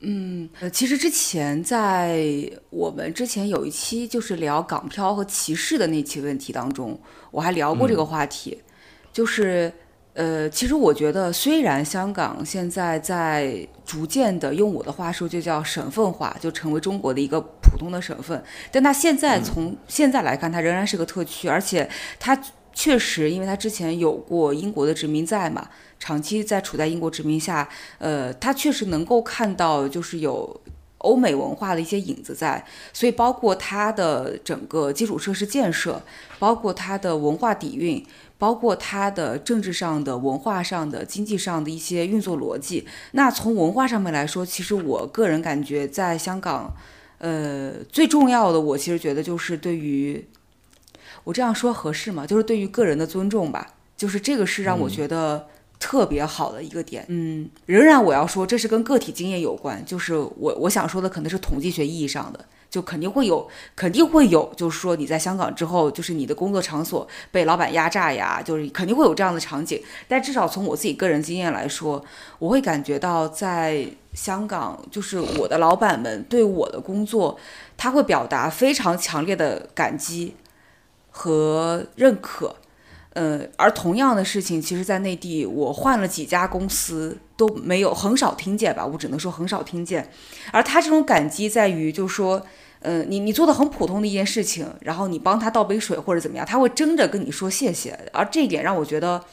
[0.00, 2.22] 嗯，呃，其实之前在
[2.68, 8.62] 我们之前有一期就是聊港漂和歧视的那期问题当中，我还聊过这个话题。
[9.10, 9.72] 就是，
[10.12, 21.88] 呃，其实我觉得，虽然香港现在在逐渐的用我的话说就叫省份化，就成为中国的一个普通的省份，但它现在从现在来看，它仍然是个特区，而且
[22.20, 22.38] 它
[22.76, 25.68] 确实，因为它之前有过英国的殖民在嘛。
[25.98, 30.60] 长期在处在英国殖民下，呃，他确实能够看到就是有
[30.98, 32.62] 欧美文化的一些影子在，
[32.92, 36.02] 所以包括它的整个基础设施建设，
[36.38, 38.04] 包括它的文化底蕴，
[38.36, 42.86] 包括它的政治上的、文化上的、经济上的一些运作逻辑。
[43.12, 46.76] 那从文化上面来说，其实我个人感觉，在香港，
[47.16, 50.22] 呃，最重要的，我其实觉得就是对于
[51.26, 52.24] 我这样说合适吗？
[52.24, 55.48] 就是对于个人的尊重吧，就是这个是让我觉得
[55.80, 57.04] 特别好的一个点。
[57.08, 62.44] 嗯，仍然我要说，这是跟个体经验有关，就是我我想说的可能是统计学意义上的。
[62.68, 69.80] 就肯定会有，肯定会有，就是说你在香港之后，就是你的工作场所被老板压榨呀，就是肯定会有这样的场景。
[70.06, 72.04] 但至少从我自己个人经验来说，
[72.38, 77.38] 我会感觉到在香港，就是我的老板们对我的工作，
[77.78, 80.34] 他会表达非常强烈的感激
[81.16, 82.56] 和认可。
[83.14, 88.84] 呃，而同样的事情，其实在内地，我换了几家公司都没有，很少听见吧？
[88.84, 90.10] 我只能说很少听见。
[90.52, 92.46] 而他这种感激在于，就是说。
[92.80, 99.24] 呃，你你做的很普通的一件事情，然后你帮他倒杯水或者怎么样，他会争着跟你说谢谢，而这一点让我觉得，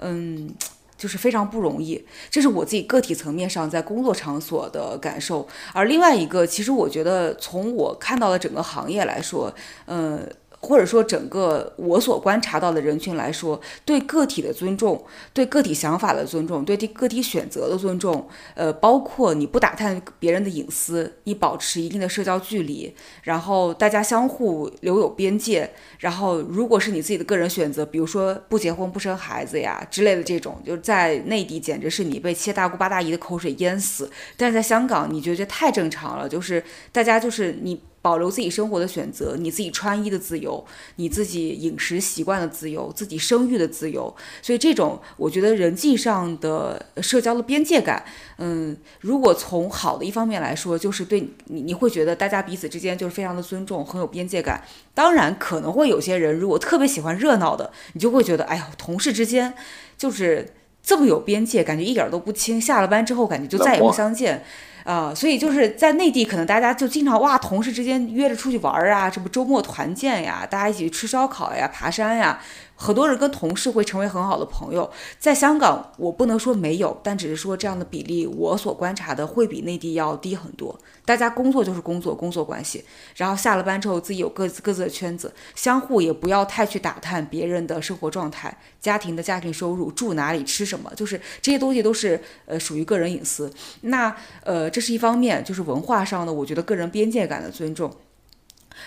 [0.00, 0.52] 嗯，
[0.98, 2.04] 就是非常不容易。
[2.28, 5.48] 这是我自己个体层面上在工作场所的感受。
[5.72, 9.54] 而另外一个，其实我觉得从我看到的整个行业来说，
[9.86, 10.28] 嗯。
[10.64, 22.94] 或者说，整个我所观察到的人群来说，对个体的尊重，对个体想法的尊重，对个体选择的尊重，呃，包括你不打探别人的隐私，你保持一定的社交距离，
[23.24, 37.82] 然后大家相互留有边界，然后如果是你自己的个人选择，比如说不结婚不生孩子呀之类的这种，就在内地简直是你被七大姑八大姨的口水淹死，但是在香港你觉得太正常了，就是大家就是你。
[38.02, 40.62] 保留自己生活的选择，你自己穿衣的自由，
[40.96, 44.12] 你自己饮食习惯的自由，自己生育的自由。
[44.42, 48.04] 所以这种，我觉得人际上的社交的边界感，
[48.38, 54.62] 嗯，如果从好的一方面来说，就是对你，你会觉得大家彼此之间就是非常的尊重，很有边界感。
[54.92, 59.54] 当然，可能会有些人如果特别喜欢热闹的，你就会觉得，哎呀，同事之间
[59.96, 62.60] 就是这么有边界，感觉一点都不亲。
[62.60, 64.44] 下了班之后，感觉就再也不相见。
[64.84, 72.40] 啊，所以就是在内地，可能大家就经常哇，同事之间约着出去玩儿啊，什么周末团建呀，大家一起去吃烧烤呀，爬山呀。
[72.74, 80.76] 很多人跟同事会成为很好的朋友，在香港我不能说没有，但只是说这样的比例，我所观察的会比内地要低很多。
[81.04, 82.84] 大家工作就是工作，工作关系，
[83.16, 93.52] 然后下了班之后自己有各自各自的圈子，相互也不要太去打探别人的生活状态、家庭的家庭收入、住哪里、吃什么，就是这些东西都是呃属于个人隐私。
[93.82, 97.92] 那呃这是一方面，就是文化上的，我觉得个人边界感的尊重。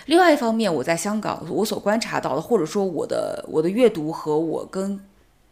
[0.04, 5.00] 另外一方面，我在香港，我所观察到的，或者说我的我的阅读和我跟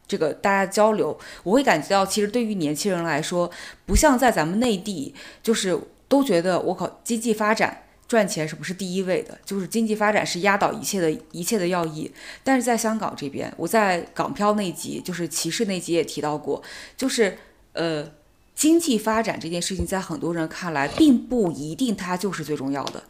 [0.06, 3.50] 这个大家交流，我会感觉到，其实对于年轻人来说，
[3.86, 5.76] 不像在咱们内地，就是
[6.06, 9.38] 都觉得我靠，经济发展赚钱是不是第一位的？
[9.46, 12.12] 就是经济发展是压倒一切的一切的要义。
[12.42, 16.62] 但是在香港这边，我在港漂那集，就是歧视那集也提到过，
[16.96, 17.38] 就是
[17.72, 18.06] 呃，
[18.54, 23.02] 经济发展这件事情，在很多人看来，并不一定它就是最重要的。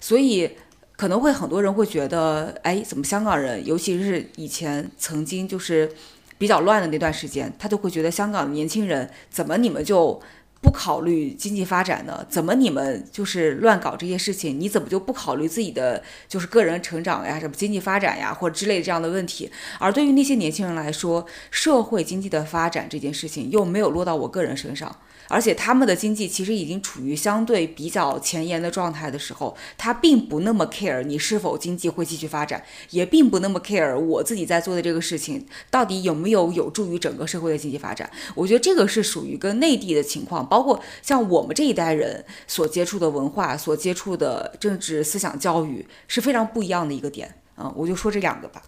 [0.00, 0.50] 所以
[0.96, 5.90] 可能会很多人会觉得，哎，怎么香港人，尤其是以前曾经就是
[6.38, 10.20] 比较乱的那段时间，他就会觉得香港的年轻人怎么你们就
[10.60, 12.26] 不考虑经济发展呢？
[12.28, 14.58] 怎么你们就是乱搞这些事情？
[14.58, 19.48] 你怎么就不考虑自己的就是个人成长呀、什么经济发展呀，或者之类的这样的问题？
[19.78, 24.96] 而对于那些年轻人来说，社会经济的发展这件事情又没有落到我个人身上。
[25.28, 38.10] 而且他们的经济其实已经处于相对比较前沿的状态的时候，他并不那么 care 你是否经济会继续发展，也并不那么 care 我自己在做的这个事情到底有没有有助于整个社会的经济发展。
[38.34, 47.34] 我觉得这个是属于跟内地的情况，包括像我们这一代人所接触的文化、所接触的政治思想教育是非常不一样的一个点。
[47.58, 48.62] 嗯，我就说这两个吧。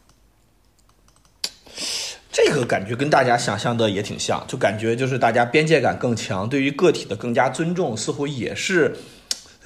[2.33, 8.95] 这个感觉跟大家想象的也挺像，就感觉就是大家边界感更强，对于个体的更加尊重，似乎也是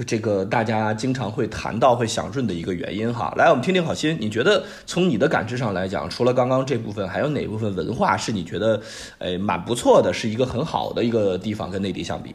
[0.07, 3.35] 这个大家经常会谈到、会想润的一个原因哈。
[3.37, 8.81] 来，我们听听好心，你觉得从你的感知上来讲，除了刚刚这部分，还有哪部分文化是你觉得
[9.19, 12.35] 诶蛮不错的，是一个很好的一个地方，跟内地相比？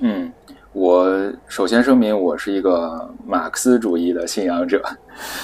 [0.00, 0.32] 嗯，
[0.72, 4.80] 我首先声明，我是一个马克思主义的信仰者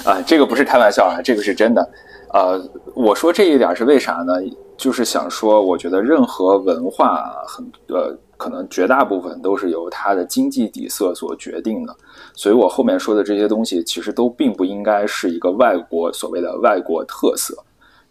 [0.05, 1.90] 啊，这个不是开玩笑啊，这个是真的。
[2.33, 2.59] 呃，
[2.96, 4.32] 我说这一点是为啥呢？
[4.78, 11.94] 就是想说，我觉得任何文化很呃，可能绝大部分都是由它的经济底色所决定的。
[12.32, 17.54] 所以我后面说的这些东西，其实都并不应该是一个外国所谓的外国特色，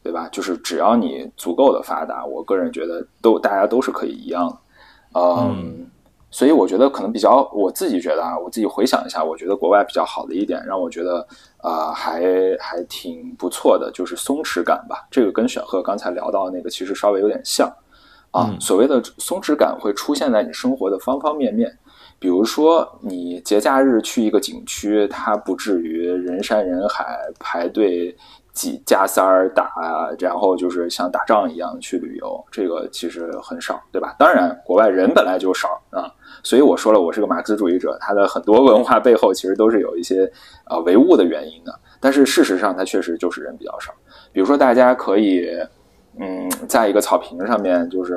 [0.03, 0.29] 对吧？
[0.31, 5.19] 就是只要你足够的发达，我个人觉得都大家都是可以一样的。
[5.19, 5.87] 嗯。
[6.31, 11.25] 所以我觉得可能比较，我自己觉得啊，我自己回想一下，我觉得国外比较好的一点，让我觉得
[11.65, 12.21] 啊，还
[12.59, 15.07] 还挺不错的，就是松弛感吧。
[15.09, 17.67] 这个跟选赫刚才聊到那个其实稍微有点像
[18.29, 18.55] 啊。
[18.59, 21.75] 所谓的松弛感会出现在你生活的方方面面，
[22.19, 28.15] 比如说你节假日去一个景区，它不至于人山人海排队
[28.53, 29.73] 挤加塞儿打，
[30.19, 34.15] 然后就是像打仗一样去旅游，这个其实很少，对吧？
[34.19, 36.13] 当然，国外人本来就少啊，
[36.45, 40.31] 所以我说了，我是个马克思主义者，他的很多文化背后其实都是有一些
[40.63, 41.77] 啊唯物的原因的。
[41.99, 43.91] 但是事实上，它确实就是人比较少。
[44.31, 45.49] 比如说，大家可以
[46.19, 48.13] 嗯，在一个草坪上面就是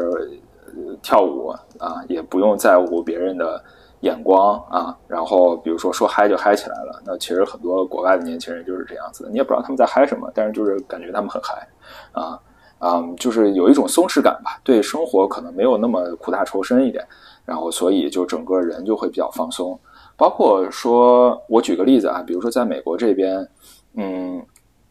[0.66, 1.48] 呃跳舞
[1.78, 3.60] 啊，也不用在乎别人的。
[4.02, 11.66] 眼光啊，然后比如说说嗨就嗨起来了，那其实很多国外的年轻人就是这样子的，你也不知道他们在嗨什么，但是就是感觉他们很嗨，
[12.12, 12.38] 啊
[12.78, 17.04] 啊，就是有一种松弛感吧，对生活可能没有那么苦大仇深一点，
[17.48, 19.78] 然后所以就整个人就会比较放松。
[20.14, 23.48] 包括说我举个例子啊，比如说在美国这边，
[23.94, 24.44] 嗯，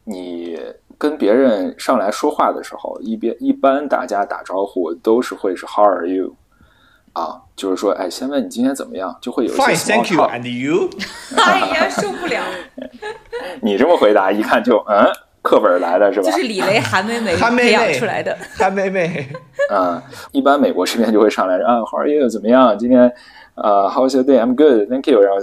[0.04, 0.60] 你
[0.98, 6.34] 跟别人上来说话的时候，一边一般大家打招呼都是会是 How are you？
[7.14, 10.90] 啊，就是说，哎，先问你今天怎么样，就会有一些 Fine，thank you and you。
[11.36, 12.42] 哎呀，受不了！
[13.62, 15.12] 你这么回答，一看就嗯，
[15.48, 16.30] 课本来的是吧？
[16.30, 18.38] 就是李雷、韩梅梅 培养出来的。
[18.58, 19.26] 韩梅梅。
[19.72, 20.02] 嗯，
[20.34, 22.28] 一般美国这边就会上来啊，How are you？
[22.28, 22.78] 怎么样？
[22.78, 23.12] 今天
[23.56, 25.22] 呃，How's your day？I'm good，thank you。
[25.22, 25.40] 然后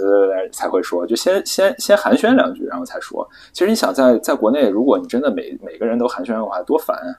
[0.51, 3.27] 才会说，就先先先寒暄两句，然后才说。
[3.51, 7.09] 其实你想，在在国内，如果你真的每每个人都寒暄的话，多烦啊！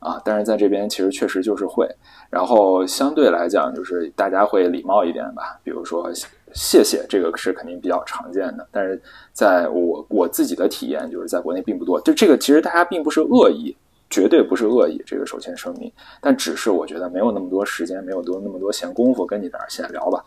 [0.00, 1.88] 啊，但是在这边其实确实就是会，
[2.30, 6.08] 然后相对来讲就是大家会礼貌一点吧，比如说
[6.52, 8.66] 谢谢，这个是肯定比较常见的。
[8.70, 9.00] 但是
[9.32, 13.76] 在我我自己的体验就是在国内并不多，就这个其实大家并不是恶意，
[14.08, 20.24] 绝对不是恶意，这个首先声明，但只是我觉得没有那么多时间，没有多那么多闲工夫跟你在这闲聊吧。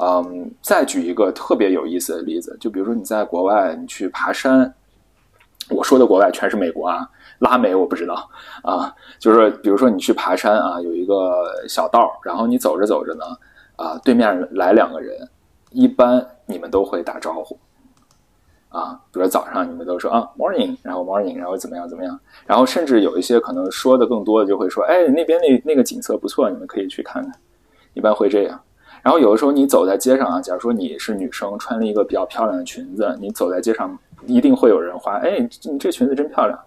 [0.00, 4.72] 嗯，再举一个特别有意思的例子，就比如说你在国外你去爬山，
[5.70, 7.08] 我说的国外全是美国啊。
[7.38, 8.14] 拉美我不知道
[8.62, 13.24] 啊，就是比如说你去爬山啊，有一个小道，然后你走着走着呢，
[13.76, 15.28] 啊，对面来两个人，
[15.70, 17.58] 一般你们都会打招呼，
[18.70, 27.32] 啊，比如早上你们都说啊 morning，然后 morning，然后怎么样怎么样，然后甚至有一些可能说的更多的就会说，哎，那边那那个景色不错，你们可以去看看，
[27.94, 28.60] 一般会这样。
[29.00, 36.58] 然后有的时候你走在街上啊，假如说你是女生，穿了一个比较漂亮的裙子，你走在街上，一定会有人夸，哎，你这裙子真漂亮。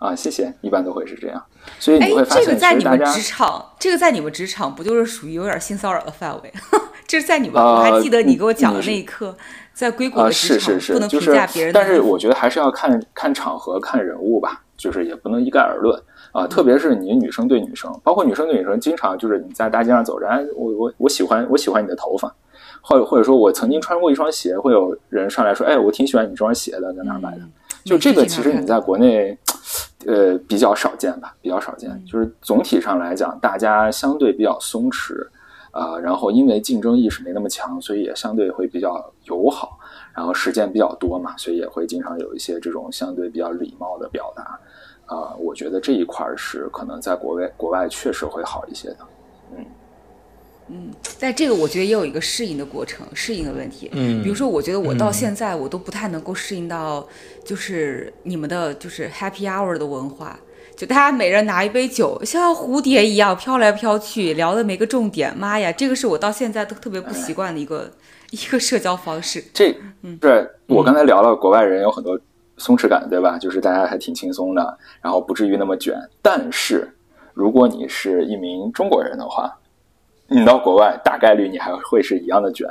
[0.00, 1.44] 啊，谢谢，一般都会是这样，
[1.78, 6.52] 所以你会发现，这个在你们职场，这个在你们职场不就是属于有点性骚扰的范围？
[7.06, 9.36] 这是在你们，我还记得你给我讲的那一刻，
[9.74, 11.74] 在硅谷的职场不能评价别人。
[11.74, 16.46] 但是我觉得还是要看看场合、看人物吧，就是也不能一概而论啊。
[16.46, 22.34] 特别是你女生对女生，包括女生对女生，经常就是你在大街上走着，哎，我我我喜欢我喜欢你的头发，
[22.80, 27.40] 或者或者说我曾经穿过一双鞋，会有人上来说，哎，我挺喜欢你这双鞋的，在哪买的？
[27.84, 29.36] 就这个，其实你在国内。
[30.06, 31.90] 呃，比较少见吧，比较少见。
[32.06, 35.28] 就是总体上来讲，大家相对比较松弛，
[35.72, 39.78] 啊，然后因为竞争意识没那么强，所以也相对会比较友好。
[40.14, 44.58] 然后时间比较多嘛，所以也会经常有一些这种相对比较礼貌的表达。
[45.06, 48.98] 啊，我觉得这一块是可能在国外国外确实会好一些的。
[49.56, 49.64] 嗯。
[50.72, 53.90] 嗯，但这个我觉得也有一个适应的过程，适应的问题。
[53.92, 57.06] 嗯，比如说，我觉得我到现在我都不太能够适应到，
[57.44, 60.38] 就是你们的就是 Happy Hour 的文化，
[60.76, 65.36] 就大家每人拿一杯酒，像蝴蝶一样飘来飘去，聊的没个重点。
[65.36, 67.90] 妈呀，这个是我到现在都特别不习惯的一个
[68.30, 69.42] 一个社交方式。
[69.52, 72.16] 这，嗯，是我刚才聊了，国外人有很多
[72.56, 73.36] 松弛感，对吧？
[73.36, 75.96] 就是大家还挺轻松的，然后不至于那么卷。
[76.22, 76.88] 但是，
[77.34, 79.52] 如果你是一名中国人的话，
[80.30, 82.64] 你到国外，大概率你还会是一样的卷。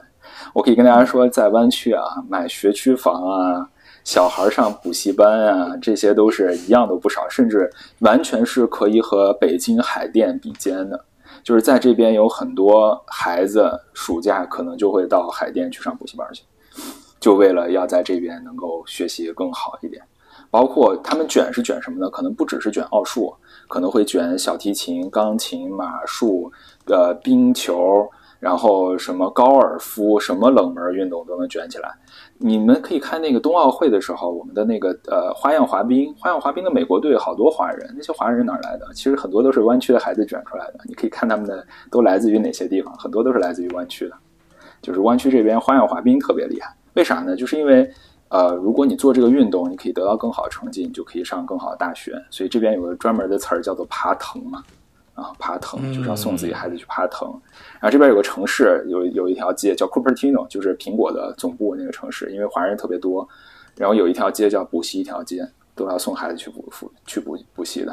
[0.53, 3.69] 我可以跟大家说，在湾区啊，买学区房啊，
[4.05, 11.03] 小孩上补习班啊，这些都是一样都不少，甚至完全是可以和北京海淀比肩的。
[11.43, 16.43] 就是在这边有很多孩子，暑假可能就会到海淀去上补习班去，
[17.19, 20.01] 就为了要在这边能够学习更好一点。
[20.51, 22.09] 包括他们卷是卷什么呢？
[22.09, 23.33] 可能不只是卷奥数，
[23.67, 26.51] 可能会卷小提琴、钢琴、马术。
[26.91, 31.87] 呃，冰球，然后什么高尔夫，什么冷门运动都能卷起来。
[32.39, 38.87] 你们可以看那个冬奥会的时候，我们的那个呃花样滑冰，花样滑冰的美国队好多华人，那些华人哪儿来的？
[38.95, 40.79] 其实很多都是湾区的孩子卷出来的。
[40.85, 44.15] 你可以看他们的都来自于哪些地方，很多都是来自于湾区的。
[44.81, 47.35] 就是湾区这边花样滑冰特别厉害，为啥呢？
[47.35, 47.87] 就是因为
[48.29, 52.13] 呃，如果你做这个运动，你可以得到更好的成绩，你就可以上更好的大学。
[52.29, 54.63] 所以这边有个专门的词儿叫做爬藤嘛。
[55.15, 57.29] 啊，爬藤就是要送自己孩子去爬藤，
[57.73, 63.27] 然后这边有个城市，有有一条街叫 Cupertino，就是苹果的总部那个城市，因为华人特别多，
[63.75, 67.91] 然后有一条街叫补习一条街，都要送孩子去补补去补补习的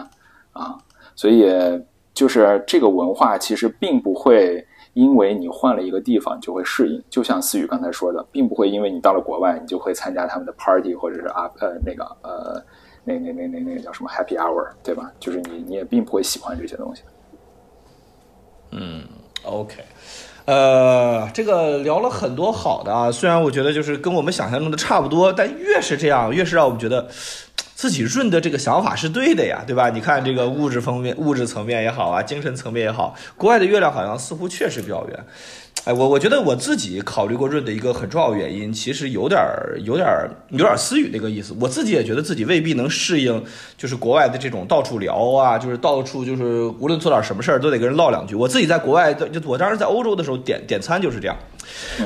[0.52, 0.78] 啊，
[1.16, 1.50] 所以
[2.14, 4.64] 就是这个文化其实并不会
[4.96, 7.02] 因为你换了一个地方，你就会适应。
[7.10, 12.64] 就像思雨刚才说的，并不会因为你到了国外，你就会参加他们的 party 或者是啊呃那个呃
[13.04, 15.12] 那那那那那个叫什么 happy hour，对吧？
[15.20, 17.02] 就是你你也并不会喜欢这些东西。
[18.70, 19.04] 嗯
[19.44, 19.84] ，OK，
[20.46, 27.06] 呃，这个聊了很多好的啊，虽然我觉得就是跟我们想象中的差不多，但越是这样，越是让我们觉得。
[27.76, 29.90] 自己润的这个想法是对的呀，对吧？
[29.90, 35.24] 你看这个物质方面、物质层面也好啊，精神层面也好，国外的月亮好像似乎确实比较圆。
[35.84, 41.54] 哎，我我觉得我自己考虑过润的一个很重要原因，其实有点儿、有点儿、有点儿私语那个意思。
[41.60, 43.44] 我自己也觉得自己未必能适应，
[43.76, 48.34] 就是国外的这种到处聊啊，就是到处就是无论做点什么事儿都得跟人唠两句。
[48.34, 51.36] 我自己在国外，就我当时在欧洲的时候点点餐就是这样，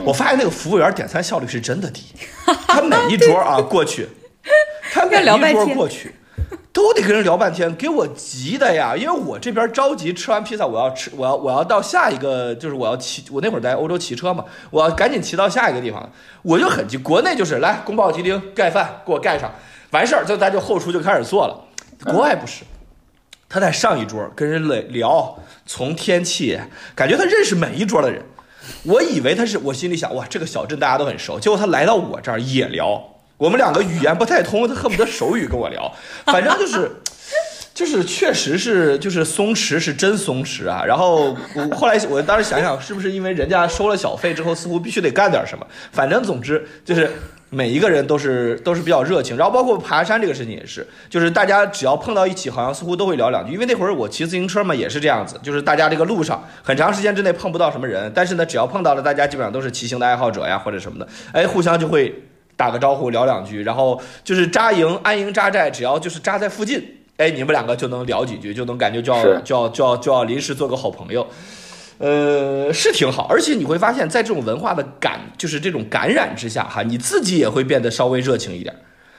[0.04, 2.02] 我发现那个服务员点餐效率是真的低，
[2.66, 4.08] 他每一桌啊 过去。
[4.92, 6.14] 他每一桌过去，
[6.72, 8.96] 都得跟人聊半天，给我急的呀！
[8.96, 16.10] 因为我这边着急吃完披萨，我要吃，我要我要到下一个，就是我要骑，我那会儿在欧洲骑车嘛，我要赶紧骑到下一个地方，
[16.42, 16.96] 我就很急。
[16.96, 19.52] 国内就是来宫保鸡丁盖饭，给我盖上，
[19.90, 21.64] 完事儿就咱就后厨就开始做了。
[22.04, 22.64] 国外不是，
[23.48, 26.58] 他在上一桌跟人聊，从天气，
[26.94, 28.22] 感觉他认识每一桌的人。
[28.84, 33.02] 我以为他是，我心里想哇，这个小镇大家都很熟，结果他来到我这儿也聊。
[33.40, 35.90] 我们两个语言不太通，他恨不得手语跟我聊，
[36.26, 36.90] 反正就是，
[37.72, 40.84] 就是确实是就是松弛是真松弛啊。
[40.86, 45.66] 然后我后来我当时想想，是不是因为人家收了小费之后，似乎必须得干点什么？
[45.90, 47.10] 反正总之就是
[47.48, 49.38] 每一个人都是都是比较热情。
[49.38, 53.54] 然后包括爬山这个事情也是，就是大家只要碰到一起，好像似乎都会聊两句。
[53.54, 62.14] 因为那会儿我骑自行车嘛，也是这样子，就是大家这个路上很长时间之内碰不到什么人，但是呢，只要碰到了，大家基本上都是骑行的爱好者呀或者什么的，哎，互相就会。
[62.60, 66.78] 打个招呼，聊两句，然后就是扎营、安营扎寨，只要就是扎在附近，
[67.16, 71.26] 哎，你们两个就能聊几句，就能感觉就要就要就要就要临时做个好朋友，
[71.96, 73.26] 呃，是挺好。
[73.30, 78.76] 而且你会发现在这种文化的感，就是这种感染之下，哈，你自己也会变得稍微热情一点，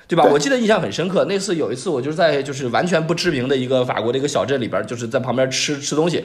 [0.07, 0.23] 对吧？
[0.25, 6.23] 我记得印象很深刻，那次有一次我就是在就是完全不知名的一个法国的一个小镇里边，就是在旁边吃吃东西，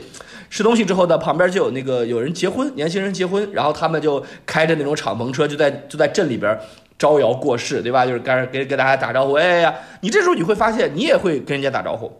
[0.51, 6.59] 吃东西之后呢，旁边就有那个有人结婚，年轻人结婚，然后他们就开着那种敞篷车，就在就在镇里边。
[6.99, 8.07] 招摇过市，对吧？
[8.07, 12.11] 就是跟给给大家打招呼，哎呀，你这时候你会发现，你也会跟人家打招呼，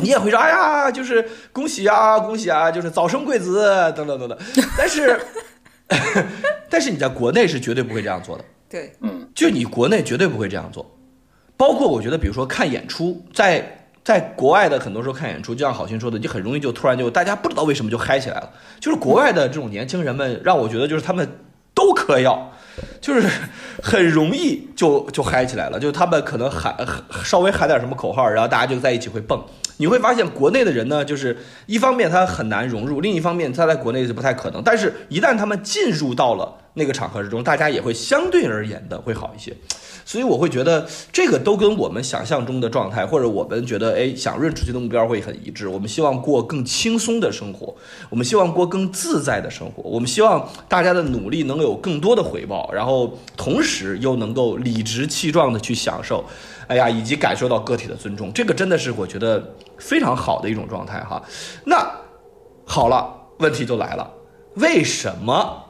[0.00, 3.64] 你也会说，哎呀，就是恭喜啊，恭喜啊，就是早生贵子，
[3.96, 4.38] 等等等等。
[4.76, 5.20] 但是，
[6.68, 8.44] 但是你在国内是绝对不会这样做的。
[8.68, 10.84] 对，嗯，就你国内绝对不会这样做。
[11.56, 18.50] 包括我觉得，比如说看演出，在在国外的很多时候看演出，就像郝鑫说的，就很容易就突然就大家不知道为什么就嗨起来了。
[18.80, 21.28] 就是国外的这种年轻人们，让我觉得就是他们
[21.74, 22.50] 都嗑药。
[23.00, 23.28] 就是
[23.82, 26.74] 很容易就就嗨起来了，就他们可能喊
[27.24, 29.42] 稍微喊点什么口号，然后大家就在一起会蹦。
[29.78, 34.62] 你会发现国内的人呢，就是一方面他很难融入，另一方面他在国内是不太可能。
[34.62, 39.52] 但是，一旦他们进入到了那个场合之中，大家也会相对而言的会好一些。
[40.04, 45.68] 所以我会觉得这个都跟我们想象中的状态，或者我们觉得哎想润出去的目标会很一致。
[45.68, 47.74] 我们希望过更轻松的生活，
[48.10, 56.24] 我们希望过更自在的生活，我们希望大家的努力能有更多的回报，然后同时又能够理直气壮的去享受，
[56.66, 58.32] 哎呀，以及感受到个体的尊重。
[58.32, 61.22] 这个真的是我觉得非常好的一种状态哈。
[61.64, 61.90] 那
[62.64, 64.10] 好了，问题就来了，
[64.54, 65.64] 为什么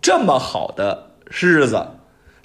[0.00, 1.86] 这么好的日子，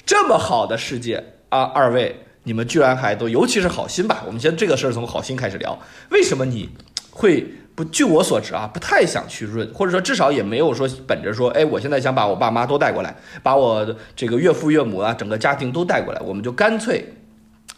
[0.05, 1.23] 这么好的世界？
[1.49, 4.23] 啊，二位，你们居然还都，尤其是好心吧？
[4.25, 5.77] 我们先这个事儿从好心开始聊。
[6.09, 6.69] 为什么你
[7.11, 7.45] 会
[7.75, 7.83] 不？
[7.85, 17.13] 据我所知啊，不太想去润，或者说至少也没有说本着说，哎，我现在想把我爸妈都带过来，把我这个岳父岳母啊，整个家庭都带过来，我们就干脆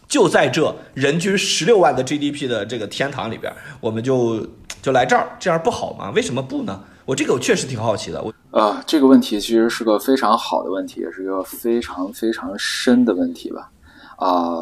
[0.07, 3.51] 就在这人均十六万的 GDP 的这个天堂里边，
[3.82, 4.47] 我们就
[4.82, 6.11] 就来这儿，这样不好吗？
[6.15, 6.84] 为什么不呢？
[7.06, 8.34] 我这个我确实挺好奇的，我。
[8.60, 13.70] 啊，这个问题其实是个非常好的问题，也是一个非常非常深的问题吧。
[14.18, 14.62] 啊，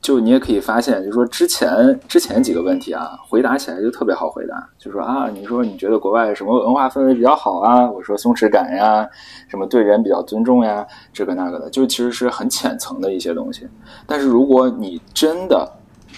[0.00, 4.68] 就你也可以发现，就是说之前之前几个问题啊，回答起来就特别好回答。
[4.78, 7.90] 就说啊，你说你觉得国外什么文化氛围比较好啊？
[7.90, 9.08] 我说松弛感呀，
[9.48, 13.66] 什么对人比较尊重呀，这个那个的，就其实是很浅层的一些东西。
[14.06, 15.68] 但是如果你真的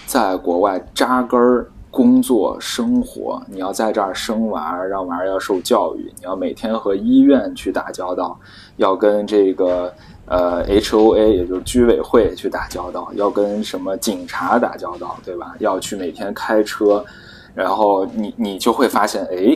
[0.05, 8.35] 在国外扎根儿，工作生活，你要在这儿生娃，让娃儿要受教育，你要每天和医院去打交道，
[8.77, 9.93] 要跟这个
[10.25, 15.53] 呃 H O A，也就是居委会去打交道，要跟什么警察打交道，对吧？
[15.59, 17.05] 要去每天开车，
[17.53, 19.55] 然后你你就会发现，哎，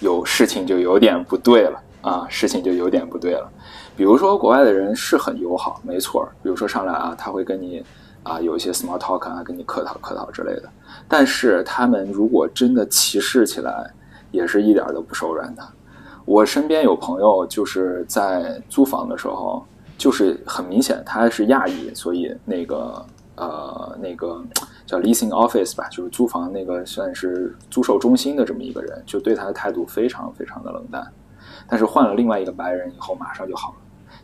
[0.00, 3.46] 有事情就有点不对了啊，事情就有点不对了。
[3.94, 6.26] 比如说国外的人是很友好，没错。
[6.42, 7.84] 比如说上来啊，他会跟你
[8.28, 10.68] 啊有一些 small talk 啊，跟你客套客套之类的。
[11.08, 13.90] 但是他们如果真的歧视起来，
[14.30, 15.62] 也是一点都不手软的。
[16.24, 19.64] 我身边有朋友就是在租房的时候，
[19.96, 23.06] 就是很明显他是亚裔，所以那个
[23.36, 24.44] 呃那个
[24.84, 31.06] 叫 leasing office 吧，就是租房那个算是租售中心的这么一个人，就对他的态度非常非常的冷淡。
[31.66, 33.76] 但是换了另外一个白人以后，马上就好了，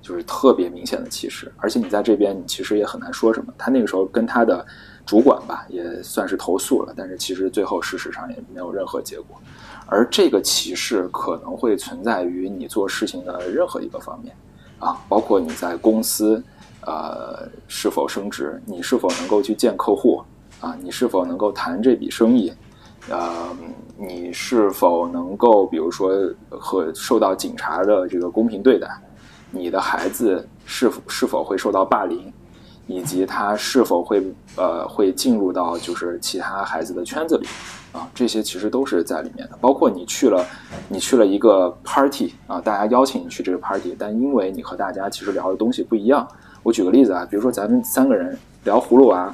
[0.04, 1.50] 就是特别明显的歧视。
[1.56, 3.50] 而且你在这边，你其实也很难说什么。
[3.56, 4.64] 他那个时候跟他的
[5.06, 9.40] 主管吧，也算是投诉了，但是其实最后事实上也没有任何结果。
[9.86, 14.36] 而这个歧视可能会存在于你做事情的任何一个方面，
[14.78, 16.42] 啊，包括你在公司，
[16.82, 20.22] 呃，是否升职，你是否能够去见客户，
[20.60, 22.52] 啊，你是否能够谈这笔生意，
[23.10, 23.54] 呃，
[23.98, 26.12] 你是否能够，比如说
[26.48, 28.88] 和受到警察的这个公平对待，
[29.54, 32.32] 你的孩子是否是否会受到霸凌，
[32.86, 34.22] 以及他是否会
[34.56, 37.46] 呃会进入到就是其他孩子的圈子里。
[37.92, 40.44] 啊，这些其实都是在里面的，包括你去了，
[40.88, 46.26] 你去了一个 party 啊，大家邀请你去这个 party，但因为你和大家其实聊的东西不一样。
[46.64, 49.32] 我举个例子啊，比如说咱们三个人聊葫芦娃，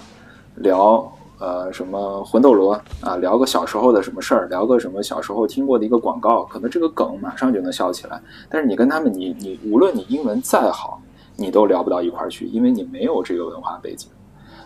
[0.57, 1.11] 聊
[1.41, 8.21] 呃什么魂斗罗啊，聊个小时候的什么事儿，聊个什么小时候听过的一个广告，可能这个梗马上就能笑起来。
[8.49, 11.03] 但是你跟他们，你你无论你英文再好，
[11.37, 14.09] 你都聊不到一块儿去，因为你没有这个文化背景。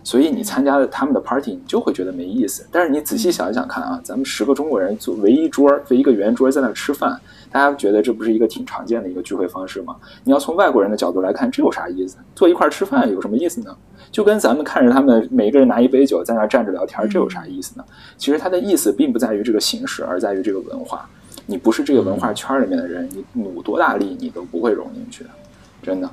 [0.05, 2.65] 所以你参加了他们的 party，你就会觉得没意思。
[2.71, 7.19] 但是你仔细想一想看啊，咱们十个中国人坐围一桌，围一个圆桌在那吃饭，
[7.51, 9.97] 大家觉得这不是一个挺常见的一个聚会方式吗？
[10.23, 12.19] 你要从外国人的角度来看，这有啥意思？
[12.35, 13.75] 坐一块吃饭有什么意思呢？
[14.13, 17.85] 就跟咱们看着他们每个人拿一杯酒在那站着聊天，这有啥意思呢？
[18.19, 21.09] 其实它的意思并不在于这个形式，而在于这个文化。
[21.47, 25.31] 你不是这个文化圈里面的人，你努多大力你都不会融进去的，
[25.83, 26.11] 真的。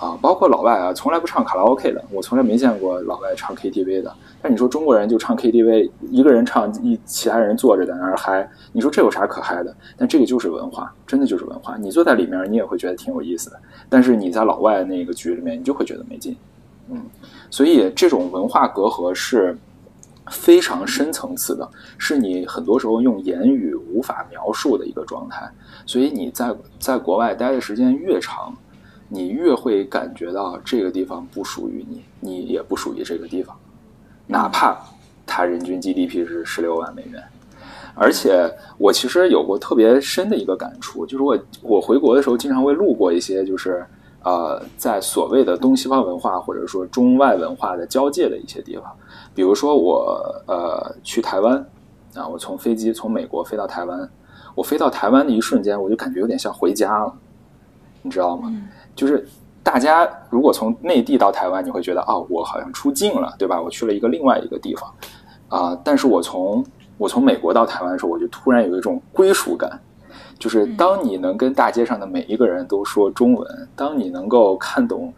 [0.00, 4.10] 啊，包括老外啊，从来不唱卡拉 OK 的，我从来没见过老外唱 KTV 的。
[4.40, 9.76] 但你说中国人就唱 KTV，一个人唱，一其他人坐着在那儿嗨，你说这有啥可嗨的？
[9.98, 11.76] 但这个就是文化，真的就是文化。
[11.76, 13.60] 你坐在里面，你也会觉得挺有意思的。
[13.90, 16.34] 但是你在老外那个局里面，你就会觉得没劲。
[16.88, 16.98] 嗯，
[17.50, 19.54] 所以这种文化隔阂是
[20.30, 25.46] 非常深层次的，是你很多时候用言语无法描述的一个状态。
[25.84, 28.56] 所以你在在国外待的时间越长。
[29.12, 33.54] 你越会感觉到这个地方不属于你，你也不属于这个地方，
[34.26, 34.78] 哪怕
[35.26, 37.22] 它人均 GDP 是十六万美元。
[37.96, 38.48] 而且
[38.78, 43.84] 我其实有过特别深的一个感触，就是我我回国的时候经常会路过一些就是
[44.22, 48.84] 呃在所谓的东西方文化或者说中外文化的交界的一些地方，
[49.34, 51.56] 比如说我呃去台湾
[52.14, 54.08] 啊，我从飞机从美国飞到台湾，
[54.54, 57.12] 我飞到台湾的一瞬间，我就感觉有点像回家了，
[58.02, 58.52] 你知道吗？
[59.00, 59.26] 就是
[59.62, 63.58] 大家如果从内地到台湾，你会觉得啊，我好像出境了，对吧？
[63.58, 64.92] 我去了一个另外一个地方
[65.48, 65.74] 啊。
[65.82, 66.62] 但是我从
[66.98, 69.80] 我从美国到台湾的时候，我就突然有一种归属感。
[70.38, 75.10] 就是当你能跟大街上的每一个人都说中文，当你能够看懂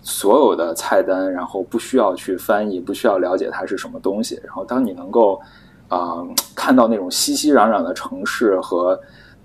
[0.00, 5.40] 所有的菜单，然后不需要去翻译，不需要了解它是什么东西，然后当你能够
[5.88, 6.22] 啊
[6.54, 8.96] 看到那种熙熙攘攘的城市和。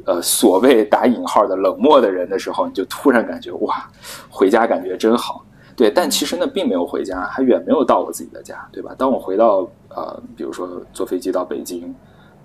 [0.05, 3.89] 呃，所谓打引号的冷漠的人的时候，你就突然感觉哇，
[4.29, 5.45] 回家感觉真好。
[5.75, 8.93] 对，但其实呢，并没有回家，还远没有到我自己的家，对吧？
[8.97, 11.95] 当我回到呃，比如说坐飞机到北京。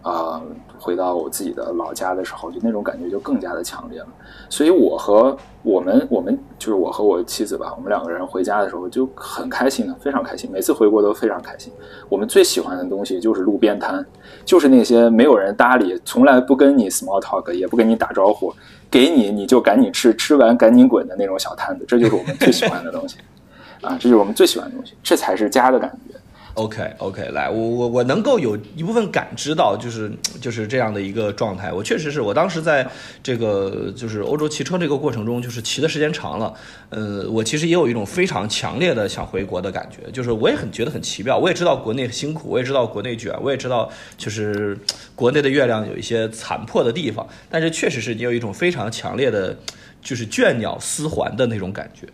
[0.05, 0.41] 啊，
[0.79, 4.07] 回到我自己的老家的时候，就那种感觉就更加的强烈了。
[4.51, 10.51] 所以，我和我们，我们就是我和我妻子吧，我们两个人回家的时候就很开心的，非常开心。
[10.53, 11.73] 每次回国都非常开心。
[12.11, 14.05] 我们最喜欢的东西就是路边摊，
[14.45, 18.53] 就是那些没有人搭理，从来不跟你 small talk，也不跟你打招呼，
[18.91, 21.85] 给你你就赶紧吃，吃完赶紧滚的那种小摊子。
[21.89, 23.17] 这就是我们最喜欢的东西
[23.81, 23.97] 啊！
[23.99, 26.15] 这就是我们最喜欢的东西，这才是家的感觉。
[26.55, 31.73] OK OK，来，我我我能够有一部分感知到，就是就是这样的一个状态。
[31.73, 32.89] 我确实是我当时在
[33.25, 36.55] 这个就是欧洲骑车这个过程中，就是骑的时间长了，
[36.91, 40.09] 呃，我其实也有一种非常强烈的想回国的感觉。
[40.13, 44.79] 就是我也很觉得很奇妙，我也知道国内辛苦，我也知道国内卷，我也知道就是
[45.17, 49.59] 国内的月亮有一些残破的地方，但是确实是你有一种非常强烈的，
[50.01, 52.07] 就是倦鸟思还的那种感觉。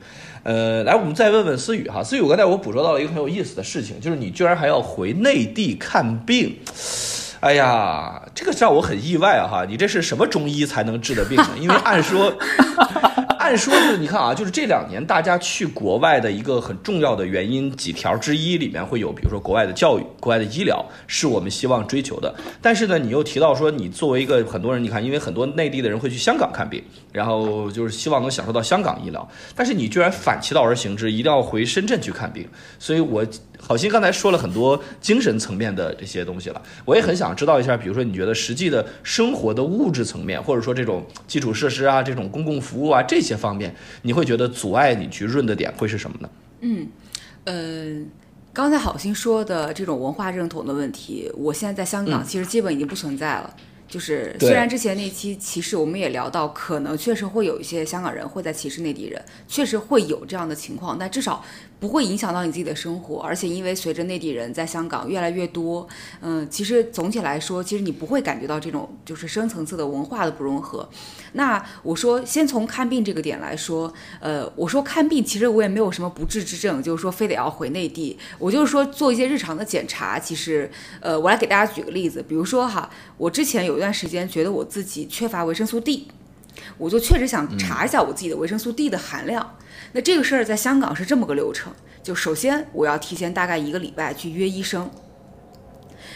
[0.42, 2.02] 呃，来，我们再问问思雨哈。
[2.02, 6.56] 思雨，刚才我捕捉到了一个很有意思的事情，就是你居然还要回内地看病。
[7.40, 9.64] 哎呀，这个让我很意外啊哈！
[9.66, 11.48] 你这是什么中医才能治的病呢？
[11.58, 12.30] 因为按说，
[13.50, 22.32] 按按说是，你看啊，就是这两年大家去国外的一个很重要的原因几条之一里面会有，比如说国外的教育、国外的医疗是我们希望追求的。
[22.62, 26.80] 但是呢，你又提到说，你作为一个很多人，你看，因为很多内地的人会去香港看病，
[27.12, 32.48] 然后就是希望能享受到香港医疗，但是你居然反其道而行之，一定要回深圳去看病。
[32.78, 33.26] 所以我
[33.60, 46.30] 好心刚才说了很多精神层面的这些东西了，我也很想知道一下，比如说你觉得实际的生活的物质层面，或者说这种基础设施啊、这种公共服务啊这些方面，你会觉得阻碍你去润的点会是什么呢？
[46.60, 46.88] 嗯，
[47.44, 48.04] 呃，
[48.52, 53.54] 刚才好心说的这种文化认同的问题，我现在在香港其实基本已经不存在了。
[53.88, 61.44] 就是虽然之前那期歧视我们也聊到，可能确实会有一些香港人会在歧视内地人，确实会有这样的情况，但至少
[61.80, 63.20] 不会影响到你自己的生活。
[63.20, 65.88] 而且因为随着内地人在香港越来越多，
[66.20, 70.88] 嗯，其实总体来说，其实你不会感觉到这种就是深层次的文化的不融合。
[71.32, 78.18] 那我说，先从看病这个点来说，呃，我说看病其实我也没有什么不治之症，就是说非得要回内地。
[78.38, 80.70] 我就是说做一些日常的检查，其实，
[81.00, 86.08] 呃，我来给大家举个例子，比如说哈，我之前有一段时间觉得我自己缺乏维生素 D，
[86.76, 89.56] 我就确实想查一下我自己的维生素 D 的含量。
[89.92, 91.72] 那这个事儿在香港是这么个流程，
[92.02, 94.90] 就首先我要提前大概一个礼拜去约医生。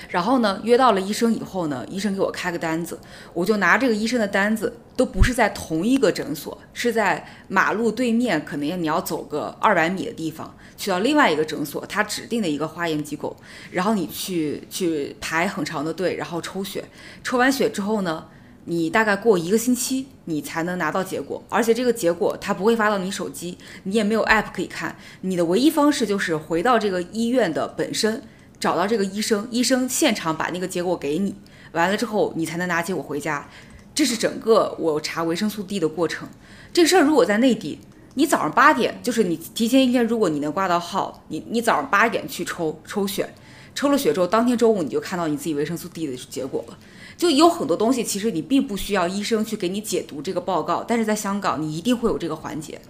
[0.09, 2.99] 然后呢，约到了医生以后呢，医生给我开个单子，
[3.33, 13.37] 我就拿这个医生的单子，都不是在同一个诊所，是在马路对面，可能你要走个二百米的地方，去到另外一个诊所，他指定的一个化验机构，
[13.73, 16.85] 然后你去去排很长的队，然后抽血，
[17.25, 18.25] 抽完血之后呢，
[18.67, 28.23] 你大概过一个星期，你才能拿到结果，而且这个结果它不会发到你手机，你也没有 app 可以看，你的唯一方式就是回到这个医院的本身。
[28.61, 31.35] 找到这个医生，医生现场把那个结果给你，
[31.73, 33.47] 完了之后你才能拿结果回家。
[33.95, 36.27] 这是整个我查维生素 D 的过程。
[36.73, 37.79] 这个事儿如果在内地，
[38.15, 43.29] 你早上八点，就是你提前一天，如果你能挂到号，你你早上八点去抽抽血，
[43.75, 46.79] 抽了血之后，当天中午你就看到你自己维生素 D 的结果了。
[47.17, 52.81] 就有很多东西，其实你并不需要医生去给你解读这个报告，但是在香港你一定会有这个环节。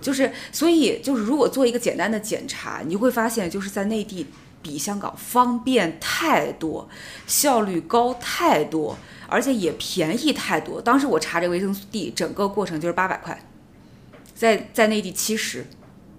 [0.00, 4.26] 就是所以就是如果做一个简单的检查，你会发现就是在内地。
[4.64, 6.88] 比香港方便太多，
[7.26, 8.96] 效率高太多，
[9.28, 10.80] 而且也便宜太多。
[10.80, 13.38] 当时我查这个维生素 D，整个过程就是八百块，
[14.34, 15.66] 在在内地七十，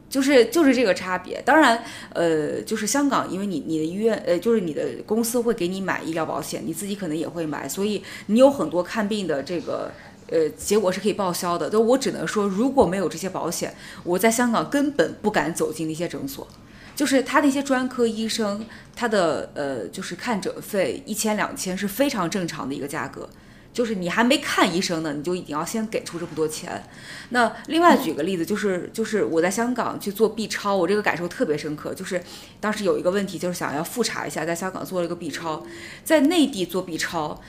[0.10, 1.42] 就是就是这个差别。
[1.44, 1.84] 当然，
[2.14, 9.92] 呃，就是香港，因为你你的医院，呃，就是你的公司会给你买医疗保险，你自己可能也会买，所以你有很多看病的这个，
[10.30, 11.70] 呃，结果是可以报销的。
[11.70, 16.48] 都我只能说，如果没有这些保险，我在香港根本不敢走进那些诊所。
[16.96, 23.28] 就是他那些专科医生，他的呃，就是看诊费一千两千是非常正常的一个价格。
[23.76, 26.82] 就是你还没看医生呢，你就已经要先给出这么多钱。
[27.30, 31.94] 那另外举个例子，就是就是我在香港去做 B 超，我这个感受特别深刻。
[31.94, 32.24] 就是
[32.62, 35.66] 当时有一个问题，就是想要复查一下，在香港做了一个 B 超，
[36.06, 37.42] 在内地做 B 超。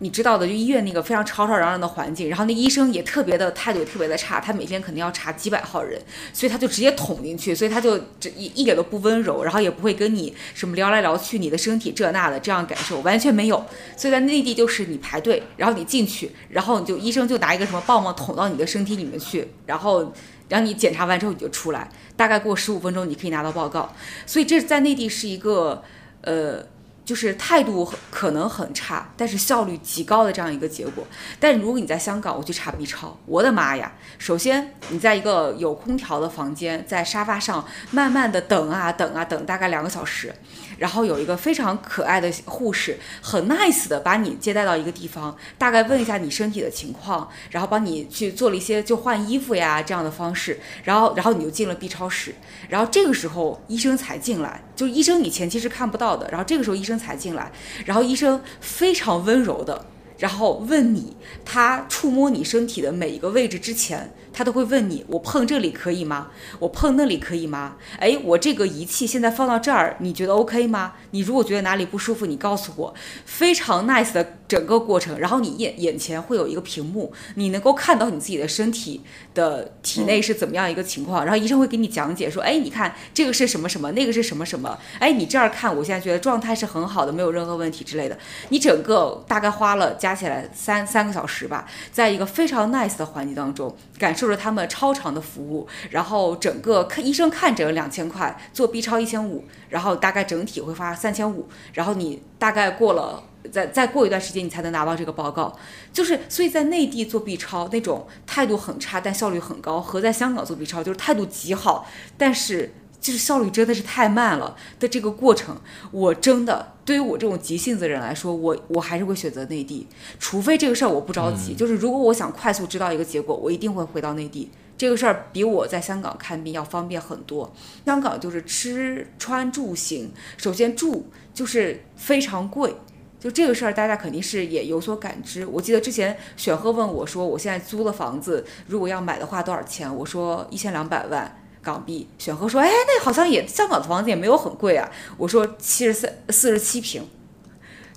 [0.00, 6.00] 你知道的，就医院那个非常吵吵嚷嚷的环境，然后那医生也特别的态度特别的差，他每天肯定要查几百号人，
[6.32, 13.56] 所以他就直接捅进去，所以他就这一一点都不温柔，然后也不会跟你什么聊来聊去你的身体这那的这样感受完全没有。
[13.96, 20.12] 所以在内地就是你排队，然后你进去，然后你就医生就拿一个什么棒棒捅到你的身体里面去，然后
[20.48, 23.92] 让你检查完之后你就出来，大概过十五分钟你可以拿到报告。
[24.26, 25.82] 所以这在内地是一个
[26.20, 26.64] 呃。
[27.08, 31.02] 就是态度可能很差，但是效率极高的这样一个结果。
[31.40, 33.90] 但如果你在香港，我去查 B 超，我的妈呀！
[34.18, 40.34] 首先你在一个有空调的房间，在沙发上慢慢的等啊等啊等，大概两个小时。
[40.76, 52.34] 然后有一个非常可爱的护士，很 nice 的把你接待到一个地方，大概问一下你身体的情况，然后帮你去做了一些就换衣服呀这样的方式，然后然后你就进了 B 超室，
[52.68, 57.50] 然后这个时候医生才进来，就医生你前期是看不到的，然后这个时候医生才进来，
[57.84, 59.84] 然后医生非常温柔的，
[60.18, 64.12] 然后问你他触摸你身体的每一个位置之前。
[64.30, 66.28] 他都会问你，我碰这里可以吗？
[66.60, 67.74] 我碰那里可以吗？
[67.98, 70.92] 哎，我这个仪器现在放到这儿，你觉得 OK 吗？
[71.10, 72.94] 你如果觉得哪里不舒服，你告诉我。
[73.24, 79.00] 非常 nice 的整个过程，然后你眼眼前会有一个屏幕，你能够看到你自己的身体
[79.34, 88.16] 的体内是怎么样一个情况，然后医生会给你讲解说，哎，你看这个是什么什么，那个是什么什么，哎，你这儿看，我现在觉得状态是很好的，没有任何问题之类的。
[88.50, 94.28] 你整个大概花了加加起来三三个小时吧，在一个非常 nice 的环境当中，感受。
[94.28, 105.56] 着他们超长的服务，然后整个看医生看诊两千块，做 B 超一千五，然后大概整体会花三千五，然后你大概过了再再过一段时间你才能拿到这个报告。
[105.94, 111.86] 就是所以在内地做 B 超那种态度很差但效率很高，和在香港做 B 超就是态度极好，
[112.18, 112.74] 但是。
[113.00, 115.56] 就是效率真的是太慢了的这个过程，
[115.92, 119.86] 我真的对于我这种急性子的人来说，我我还是会选择内地，
[120.18, 121.54] 除非这个事儿我不着急。
[121.54, 124.50] 就是如果我想快速知道一个结果，我一定会回到内地。
[124.76, 127.52] 这个事儿比我在香港看病要方便很多。
[127.84, 132.76] 香港就是吃穿住行，首先住就是非常贵，
[133.18, 135.44] 就这个事儿大家肯定是也有所感知。
[135.46, 139.92] 我记得之前选赫问我说，我现在租的房子如果要买的话多少钱？
[139.96, 141.42] 我说一千两百万。
[141.68, 147.06] 港币，选和说：“哎，那好像也香港的房子也没有很贵啊。”我说：“七十三四十七平，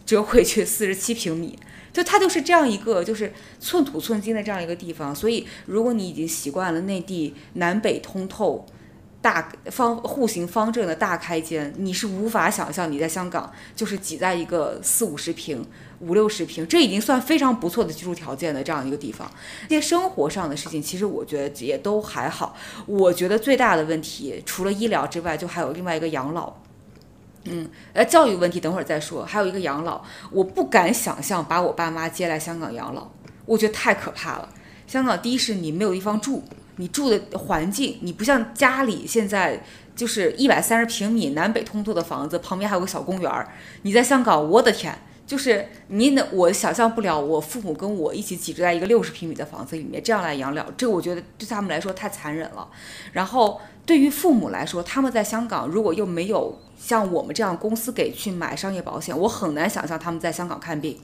[0.06, 1.58] 折回去四十七平米，
[1.94, 5.16] 就它就是这样一个就是寸土寸金的这样一个地方。
[5.16, 8.66] 所以，如果你已经习惯了内地南北通透、
[9.22, 15.66] 大方户型方正的大开间，你是无法想象你在香港就是挤在一个四五十平。”
[16.02, 19.30] 五六十平，这已经算非常不错的居住条件的这样一个地方。
[19.70, 22.56] 这些生活上的事情，其实我觉得也都还好。
[22.86, 26.54] 我觉得最大的问题，除了医疗之外，就还有另外一个养老。
[27.46, 29.26] 嗯，呃，教育问题等会儿再说。
[29.26, 33.10] 还有一个养老，我不敢想象把我爸妈接来香港养老，
[33.46, 34.50] 我觉得太可怕了。
[34.88, 36.44] 香港第一是你没有地方住，
[36.76, 39.64] 你住的环境，你不像家里现在
[39.96, 43.48] 就是一百三十平米南北通透的房子，旁边还有个小公园儿。
[43.84, 44.96] 你在香港，我的天！
[45.32, 52.68] 就是你能，我想象不了，我父母跟我一起挤住在一个六十平米的房子里面，这样来养老，这个我觉得对他们来说太残忍了。
[53.14, 61.00] 然后对于父母来说，他们在香港如果又没有像我们这样公司给去买商业保险，我很难想象他们在香港看病。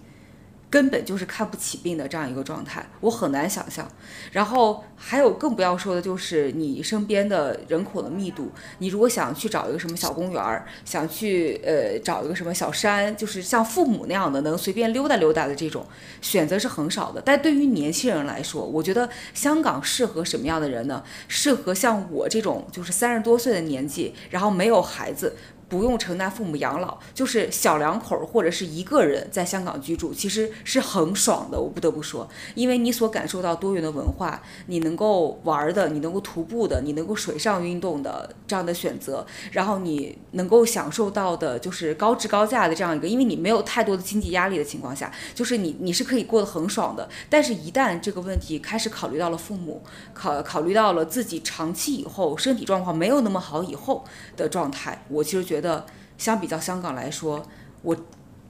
[0.69, 3.87] 根本就是看不起病的这样一个状态，我很难想象。
[4.31, 15.85] 然后还有更不要说的就是你身边的人口的密度，你如果想去找一个什么小公园儿，想去呃找一个什么小山，就是像父母那样的能随便溜达溜达的这种
[16.21, 17.21] 选择是很少的。
[17.21, 21.01] 但对于年轻人来说，我觉得香港适合什么样的人呢？
[21.29, 25.35] 适合像我这种就是三十多岁的年纪，然后没有孩子。
[25.69, 31.59] 不用承担父母养老，就是小两口或者是一个人在香港居住，其实是很爽的。
[31.59, 47.09] 我不得不说，因为你所感受到多元的文化，你能够玩的，你能够徒步的，你能够水上运动的这样的选择，然后你能够享受到的就是高质高价的这样一个，因为你没有太多的经济压力的情况下，就是你你是可以过得很爽的。
[47.29, 54.05] 但是，一旦这个问题开始考虑到了父母，考考虑到了自己长期以后身体状况没有那么好以后
[54.37, 55.56] 的状态，我其实觉。
[55.57, 55.83] 觉得
[56.19, 57.41] 相比较香港来说，
[57.81, 57.97] 我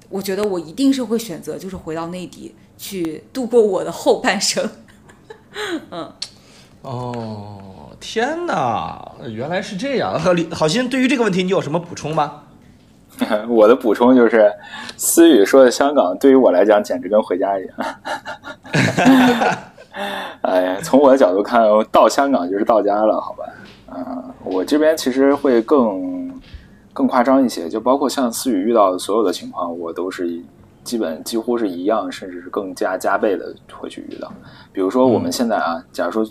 [0.10, 4.70] 我觉得我一定是会选择就是回到内地去度过我的后半生。
[5.90, 6.12] 嗯，
[6.84, 10.20] 哦，天哪，原来是这样。
[10.36, 12.44] 李好心，对于这个问题你有什么补充吗？
[13.48, 14.52] 我的补充就是，
[14.98, 17.74] 思雨说的香港对于我来讲简直跟回家一样。
[20.42, 23.46] 哎呀，从我的角度看，到香港就是到家了，好吧？
[23.96, 26.28] 嗯，我这边其实会更。
[26.98, 30.42] 更夸张一些，就包括像思雨遇到的所有的情况，我都是
[30.84, 34.34] 基本几乎是一样，甚至是更加加倍的会去遇到。
[34.74, 36.28] 比如说我们现在啊，假如说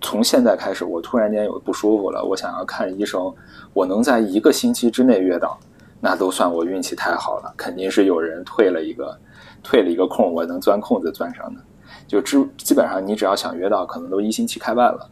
[0.00, 3.30] 从现在开始，我突然间有不舒服了，我想要看医生，
[3.74, 5.58] 我能在一个星期之内约到，
[6.00, 9.14] 那都算我运气太好了，肯定是有人退了一个
[9.62, 11.60] 退了一个空，我能钻空子钻上的。
[12.08, 15.06] 就基基本上你只要想约到，可能都一星期开外了。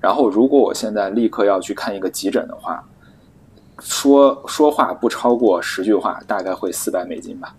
[0.00, 2.82] 然后如果我现在立刻要去看一个急诊的话，
[3.80, 7.54] 说说话不超过十句话，大概会四百美金吧，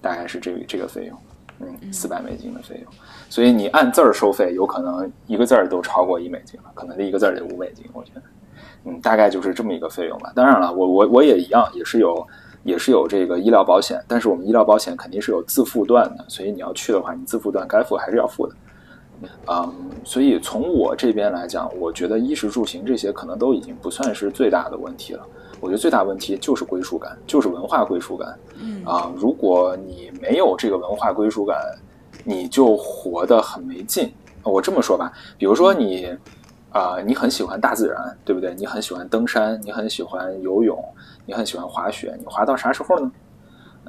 [0.00, 1.18] 大概是这个这个费用，
[1.60, 2.92] 嗯，四百美金的费用。
[3.30, 8.22] 所以你按字儿收费，有可能一个字儿都超过一美金了，可能这一个字儿得五美金，我觉得，
[8.84, 10.32] 嗯，大概就是这么一个费用吧。
[10.34, 12.26] 当然了，我我我也一样，也是有
[12.64, 18.54] 也是有这个医疗保险，但是我们医疗保险肯定是有自付段的，所以你要去的话，你自付段该付还是要付的，
[19.48, 25.26] 嗯，所以从我这边来讲，我觉得衣食住行这些可能都已经不算是最大的问题了。
[25.60, 28.38] 我觉得最大问题就是归属感，就是文化归属感。
[28.60, 31.56] 嗯啊，如果你没有这个文化归属感，
[32.24, 34.12] 你就活得很没劲。
[34.44, 36.16] 我这么说吧，比如说你
[36.70, 38.54] 啊，你很喜欢大自然，对不对？
[38.54, 40.82] 你很喜欢登山，你很喜欢游泳，
[41.26, 42.14] 你很喜欢滑雪。
[42.18, 43.10] 你滑到啥时候呢？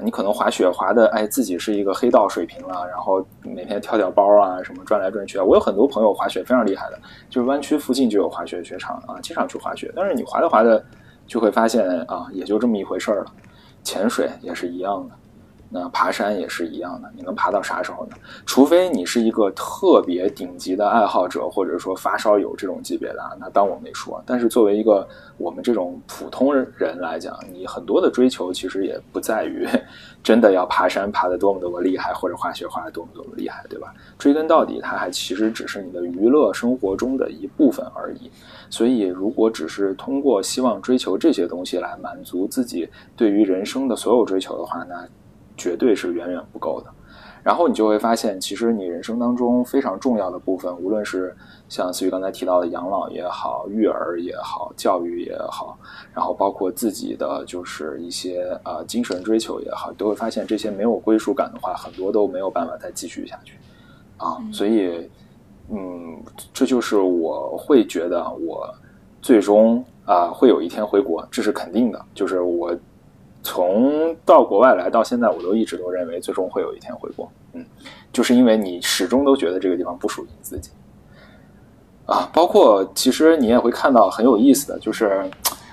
[0.01, 5.43] 你可能滑雪滑的，哎，自己是一个黑道水平了，然后每天跳跳包啊，什么转来转去啊。
[5.43, 6.99] 我有很多朋友滑雪非常厉害的，
[7.30, 9.91] 就是湾区附近就有滑雪雪场啊，经常去滑雪。
[9.95, 10.84] 但是你滑着滑着。
[11.30, 13.32] 就会发现啊，也就这么一回事儿了。
[13.84, 15.15] 潜水也是一样的，
[15.72, 18.15] 那爬山也是一样的，你能爬到啥时候呢？
[18.45, 24.22] 除非你是一个特别顶级的爱好者，或者说发烧友这种级别的，那当我没说。
[24.26, 25.07] 但是作为一个
[25.38, 29.67] 我们这种普通人来讲，你很多的追求其实也不在于
[30.24, 33.93] 真的要爬山爬得多么多么厉害，或者滑雪滑得多么多么厉害，对吧？
[34.17, 38.32] 追根到底，它还其实只是你的娱乐生活中的一部分而已。
[38.72, 45.07] 所以，如果只是通过希望追求这些东西来满足自己对于人生的所有追求的话，那。
[45.60, 46.89] 绝对是远远不够的，
[47.43, 51.36] 然后你就会发现，其实你人生当中非常重要的部分，无论是
[51.68, 55.78] 像思雨刚才提到的养老也好、育儿也好、教育也好，
[56.14, 63.57] 然后包括自己的就是一些呃精神追求也好，都会发现这些没有归属感的话，很多都没有办法再继续下去
[64.18, 64.38] 啊。
[64.53, 65.10] 所以，
[65.70, 68.74] 嗯，这就是我会觉得我
[69.22, 72.74] 最终啊会有一天回国，这是肯定的，就是我。
[73.42, 77.32] 从到国外来到现在，我都一直都认为最终会有一天回国。
[77.54, 77.66] 嗯，
[78.12, 80.72] 就是因为你始终都觉得这个地方不属于你自己
[82.06, 82.30] 啊。
[82.34, 85.24] 包括其实你也会看到很有意思的，就是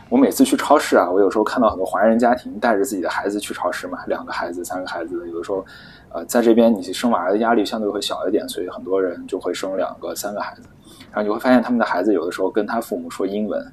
[0.09, 5.67] 我每次去超市啊，我有时候看到很多华人家庭带着自己的孩子去超市嘛，两个孩子、三个孩子，有的时候
[6.11, 10.63] 呃，在这边你生娃的压力相对会小一点，所以很多人就会生两个、三个孩子，
[11.11, 13.73] 然后你会发现他们的孩子有的时候跟他父母说英文。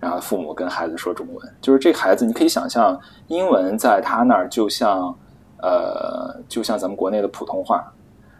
[0.00, 5.14] 然后父母跟孩子说中文，就是这孩子，你可以想象，英文在他那儿就像，
[5.58, 7.92] 呃，就像咱们国内的普通话，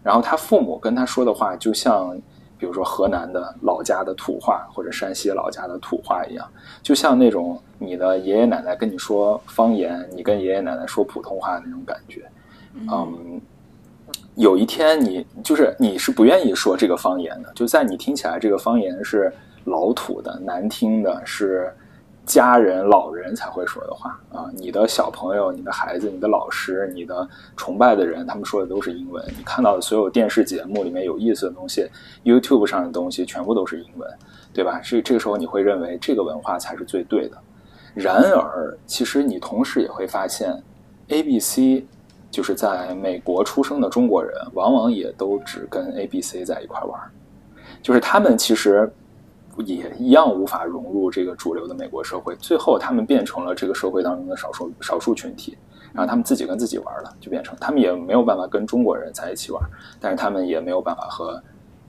[0.03, 2.19] 然后他父母跟他说的话，就像，
[2.57, 6.49] 比如说河南的老家的土话，或者山西老家的土话一样，
[6.83, 12.25] 就像那种你的爷爷奶奶跟你说方言，你跟爷爷奶奶说普通话那种感觉。
[12.91, 13.39] 嗯，
[14.37, 19.31] 有一天你就是你是不愿意说这个方言的，就在你听起来这个方言是。
[19.65, 21.73] 老土的、难听的，是
[22.27, 24.49] 家人、老人才会说的话啊！
[24.55, 29.25] 你的小朋友、你的孩子、你的老师、你的崇拜的人，他们说的都是英文。
[29.37, 31.91] 你看到的所有电视节目里面有意思的东西
[32.23, 34.09] ，YouTube 上的东西，全部都是英文，
[34.53, 34.81] 对吧？
[34.85, 37.37] 这这个时候你会认为这个文化才是最对的。
[37.95, 40.57] 然而，其实你同时也会发现
[41.09, 41.83] ，ABC
[42.31, 47.01] 就是在美国出生的中国人，往往也都只跟 ABC 在一块玩，
[47.83, 48.89] 就是他们其实。
[49.63, 55.57] 也一样无法融入这个主流的美国社会，最后他们变成了这个社会当中的少数少数群体，
[55.93, 59.63] 然后他们自己跟自己玩了，就变成他们也没有办法跟中国人在一起玩，
[60.01, 61.43] 但是他们也没有办法和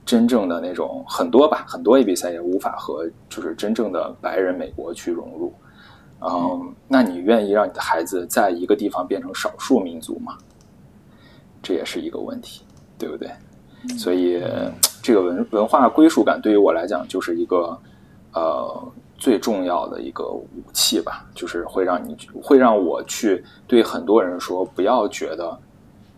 [0.04, 5.52] 真正的那种很多吧，很多 A B 赛也无法和就是真正的白人美国去融入。
[6.20, 10.36] 嗯，那你愿意让你的孩子在一个地方变成少数民族吗？
[11.62, 12.64] 这也是一个问题，
[12.98, 13.30] 对不对？
[13.96, 14.42] 所以。
[15.02, 17.76] 这个文文化归属感对于我来讲就是一个，
[18.32, 18.82] 呃，
[19.18, 25.58] 最重要的一个武器吧，就是会让你会让我去对很多人说，不要觉得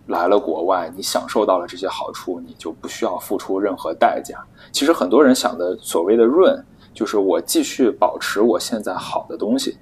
[0.08, 4.38] 来了国外，你享受到了这些好处，你就不需要付出任何代价。
[4.70, 6.62] 其实很多人想的所谓的润，
[6.92, 9.78] 就是我继续保持我现在好的东西，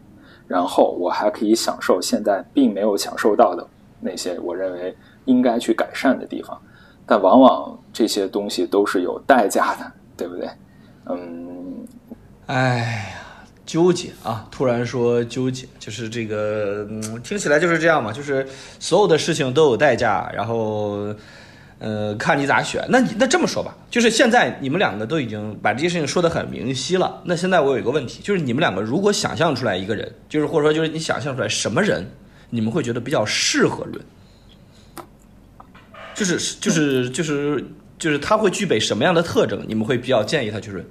[0.46, 3.66] 然后我还可以享受现在并没有享受到的
[4.00, 6.56] 那些我认为应该去改善的地方。
[7.04, 10.48] 但往往这些东西都是有代价的，对不对？
[11.06, 11.86] 嗯，
[12.46, 14.48] 哎呀，纠结啊！
[14.50, 18.46] 突然说纠结，就是这个，嗯，听起来就是这样嘛，就是
[18.78, 21.14] 所有的事情都有代价，然后，
[21.78, 22.84] 呃，看你咋选。
[22.88, 27.20] 那你那这么说吧，就是现在你们两个都已经把这些事情说得很明晰了。
[27.24, 32.08] 那现在我有一个问题，就是你们两个如果想象出来一个人，就是或者说就是你想象出来什么人，
[32.48, 34.00] 你们会觉得比较适合论？
[36.14, 37.64] 就是就是就是
[38.02, 39.64] 就是他会具备什么样的特征？
[39.64, 40.84] 你们会比较建议他去润？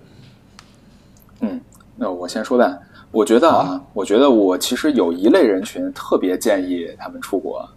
[1.41, 1.59] 嗯，
[1.97, 2.80] 那我先说吧。
[3.12, 7.70] 我觉得啊，我觉得我其实有一类人群特别建议他们出国，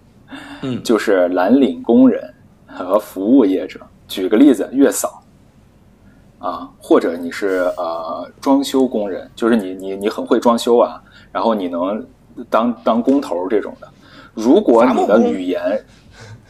[0.62, 2.32] 嗯，就是蓝领工人
[2.64, 3.80] 和服务业者。
[4.06, 5.20] 举个例子，月嫂
[6.38, 12.06] 啊，或者你是呃装修工人，就是你你你很会装修啊，然后你能
[12.48, 13.88] 当当工头这种的。
[14.32, 15.84] 如果你的语言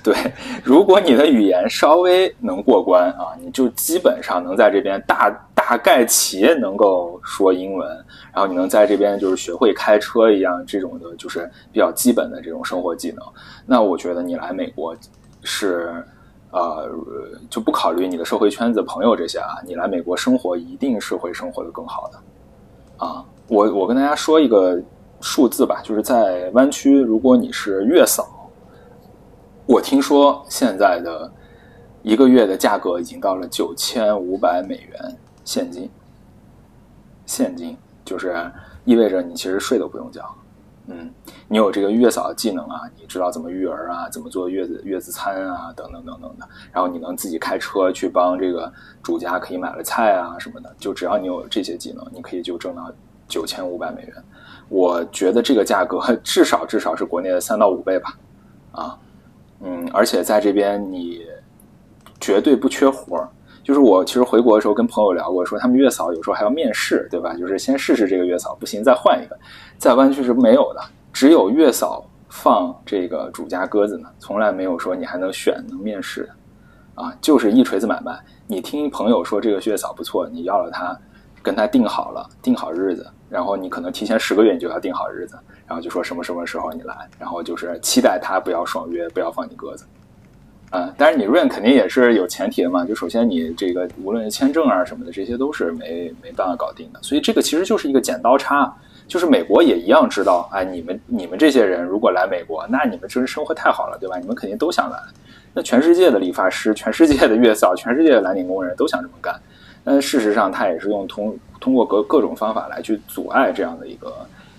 [0.05, 0.15] 对，
[0.63, 7.89] 如果你的语言稍微能过关啊，你就基本上能在这边大大概其能够说英文，
[8.31, 13.25] 然后你能在这边就是学会开车一样这种的，就是比较基本的这种生活技能。
[13.65, 14.95] 那我觉得你来美国
[15.43, 16.05] 是，
[16.51, 16.87] 呃，
[17.49, 23.07] 就不考虑你的社会圈子、朋友这些啊，你来美国生活一定是会生活的更好的。
[23.07, 24.79] 啊，我我跟大家说一个
[25.23, 28.29] 数字吧，就是在湾区，如果你是月嫂。
[29.67, 31.31] 我听说现在的
[32.03, 35.91] 一个月的价格已经到了九千五百美元现金，
[37.25, 38.51] 现金就是
[38.85, 40.23] 意味着你其实税都不用交
[40.87, 41.11] 嗯，
[41.49, 46.47] 你有这个月嫂技能啊，你知道怎么育儿啊，怎么做月子月子餐啊，等等等等的。
[46.71, 48.71] 然后你能自己开车去帮这个
[49.03, 52.93] 主家可以买了菜啊什么的，就只要你有这些技能，你可以就挣到
[53.27, 54.15] 九千五百美元。
[54.69, 58.19] 我觉得这个价格 至少至少是国内的三到五倍吧，
[58.73, 58.99] 啊，
[59.65, 61.23] 嗯，而且在这边你
[62.21, 63.29] 绝对不缺活儿。
[63.63, 67.33] 就是我其实回国的时候跟朋友聊过，说他们月嫂有时候还要面试，对吧？
[67.35, 69.35] 就是先试试这个月嫂，不行再换一个。
[69.79, 70.83] 在湾区是没有的，
[71.15, 78.15] 只有月嫂放这个主家鸽子呢，从来没有说你还能选能面试的，啊，就是一锤子买卖。
[78.47, 80.95] 你听朋友说这个月嫂不错，你要了他，
[81.43, 89.85] 跟他定好了，定好日子，然后你可能提前十个月你就要定好日子，然后就说什么什么时候你来，然后就是期待他不要爽约，不要放你鸽子。
[90.71, 98.75] 啊，但是你 run 肯定也是有前提的嘛，就首先你这个无论签证啊什么的，这些都是没没办法搞定的，所以这个其实就是一个剪刀差，
[99.07, 104.19] 就是美国也一样知道，哎，你们你们这些人如果来美国，那你们真是生活太好了，对吧？
[104.19, 104.99] 你们肯定都想来，
[105.53, 109.41] 那全世界的理发师、全世界的月嫂、全世界的蓝领工人都想这么干，
[109.85, 114.13] 但事实上他也是用通通过各各种方法来去阻碍这样的一个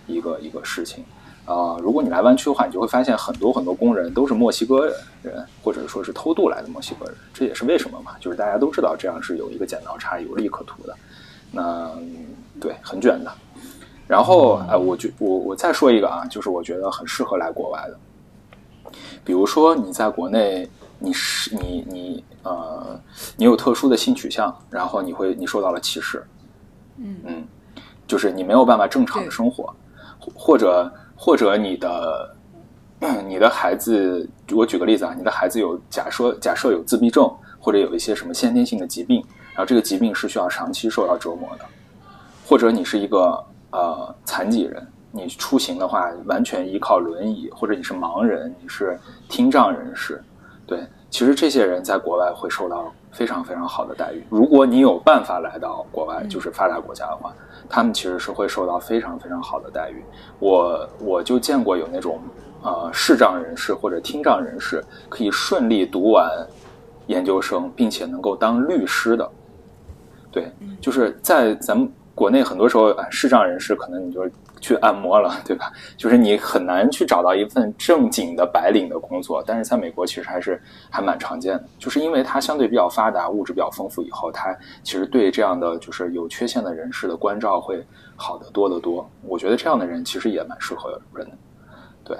[0.08, 1.04] 一个一个事情。
[1.46, 4.88] 啊，如果你来湾区的话，你就会发现很多很多工人都是墨西哥
[5.22, 7.16] 人，或者说是偷渡来的墨西哥人。
[7.34, 8.14] 这也是为什么嘛？
[8.20, 10.96] 就是大家都知道这样是有一个剪刀差、有利可图的。
[11.52, 11.92] 那
[12.60, 13.32] 对，很卷的。
[14.08, 18.92] 然后，哎，我就我我再说一个啊，就是我觉得很适合来国外的。
[19.24, 23.00] 比如说你在国内，你是你你呃，
[23.38, 26.26] 你有特殊的性取向，然后你会你受到了歧视，
[26.98, 27.48] 嗯嗯，
[28.08, 29.74] 就是你没有办法正常的生活，
[30.34, 30.92] 或者。
[31.18, 32.36] 或者你的
[33.26, 39.24] 你的孩子，我举个例子啊，你的孩子有假说假设有自闭症，或者有一些什么先天性的疾病，
[39.54, 41.64] 然后这个疾病是需要长期受到折磨的，
[42.46, 49.00] 或者你是一个呃残疾人，你出行的话完全依靠轮椅，或者你是盲人，你是
[49.30, 50.22] 听障人士，
[50.68, 54.22] 对，其实这些人在国外会受到非常非常好的待遇。
[54.30, 57.34] 如果你有办法来到国外，就是发达国家的话。
[57.68, 60.04] 他们其实是会受到非常非常好的待遇。
[60.38, 62.20] 我我就见过有那种
[62.62, 66.30] 呃视障人士或者听障人士可以顺利读完
[67.08, 69.28] 研究生，并且能够当律师的。
[70.32, 74.30] 对，就是在咱们国内很多时候，视障人士可能你就。
[74.66, 75.72] 去按摩了， 对吧？
[75.96, 80.60] 就是你很难去找到一份正经的白领的工作，但是在美国其实还是
[80.90, 87.86] 还蛮常见的，就是因为它相对比较发达，物质比较丰富，以后它其实对这样的就是有缺陷的人士的关照会
[88.16, 89.08] 好得多得多。
[89.22, 91.38] 我觉得这样的人其实也蛮适合人的，
[92.04, 92.18] 对，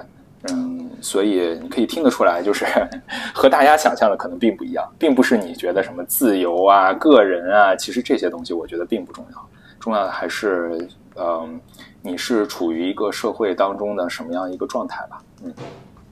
[0.52, 2.64] 嗯，所以你可以听得出来，就是
[3.34, 9.48] 和大家想象的可能并不一样，并不是你觉得什么自由啊、个人啊，其实这些东西我觉得并不重要，
[9.80, 11.60] 重要的还是嗯。
[12.02, 15.20] 你是处于一个社会当中的什么样一个状态吧？
[15.42, 15.52] 嗯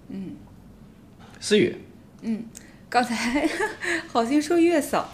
[0.08, 0.36] 嗯，
[1.38, 1.76] 思雨，
[2.22, 2.44] 嗯，
[2.88, 3.48] 刚才
[4.12, 5.08] 好心说月嫂，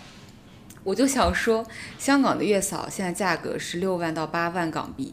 [0.83, 1.67] 我就想说，
[1.99, 5.13] 香港的月嫂现在价格是六万到八万港币，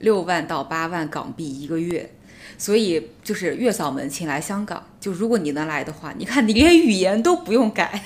[0.00, 2.12] 六万到八万港币一个月，
[2.58, 8.02] 所以就是月嫂们请来香港，就如果你能来的话，你看你连语言都不用改。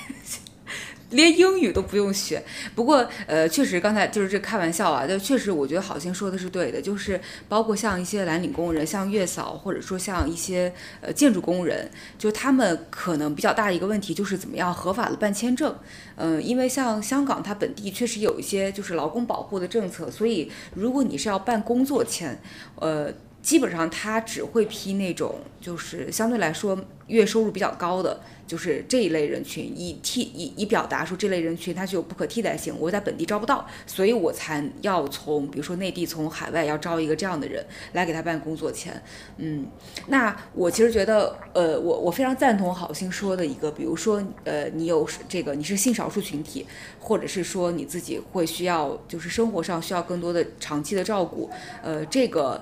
[1.10, 2.42] 连英语都不用学，
[2.74, 15.74] 不过呃，确实刚才就是这开玩笑啊，但确实我觉得好心说的是对的，就是包括像一些蓝领工人，像月嫂，或者说像一些呃建筑工人，就他们可能比较大的一个问题就是怎么样合法的办签证，
[16.16, 22.38] 嗯，因为像香港它本地确实有一些就是劳工保护的政策，所以如果你是要办工作签，
[22.76, 23.12] 呃。
[23.42, 39.00] 基本上他只会批那种，就是相对来说月收入比较高的，就是这一类人群，以替以以表达说这类人群他具有不可替代性，我在本地招不到，所以我才要从比如说内地从海外要招一个这样的人来给他办工作签。
[39.38, 39.66] 嗯，
[40.08, 46.66] 那我其实觉得，呃，我我非常赞同好心说的一个，比如说，呃，你有这个你是性少数群体，
[46.98, 51.48] 或者是说你自己会需要就是生活上需要更多的长期的照顾，
[51.82, 52.60] 呃，这个。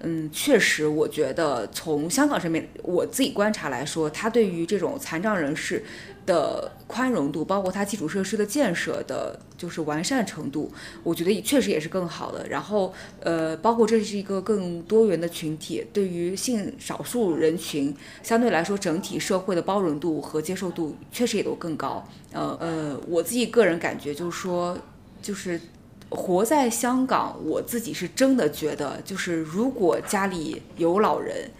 [0.00, 5.82] 嗯，确实，我觉得从香港这边我自己观察来说，他对于这种残障人士
[6.24, 10.70] 的宽容度，包括他基础设施的建设的，就是完善程度，
[11.02, 12.46] 我觉得也确实也是更好的。
[12.48, 17.92] 然后，呃，包括这是一个更多元的群体，对于性少数人群，
[18.22, 22.06] 相对来说整体社会的包容度和接受度确实也都更高。
[22.32, 24.78] 呃呃，我自己个人感觉就是说，
[25.20, 25.60] 就是。
[26.10, 31.50] 活在香港，我自己是真的觉得，就是如果家里有老人，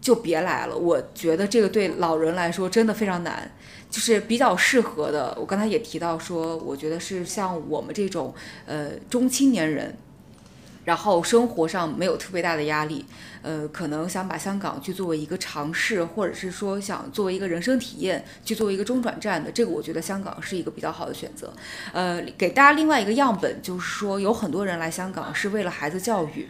[0.00, 0.76] 就别来了。
[0.76, 3.50] 我觉得这个对老人来说真的非常难，
[3.90, 5.36] 就是比较适合的。
[5.38, 9.94] 我刚才也提到说，我觉得是像我们这种呃中青年人，
[10.84, 13.04] 然后生活上没有特别大的压力，
[13.42, 21.52] 呃，可能想把香港去作为一个尝试，或者是说想作为一个人生体验，去作为一个中转站的，这个我觉得香港是一个比较好的选择。
[21.92, 26.48] 呃，给大家另外一个样本，就是说有很多人来香港是为了孩子教育，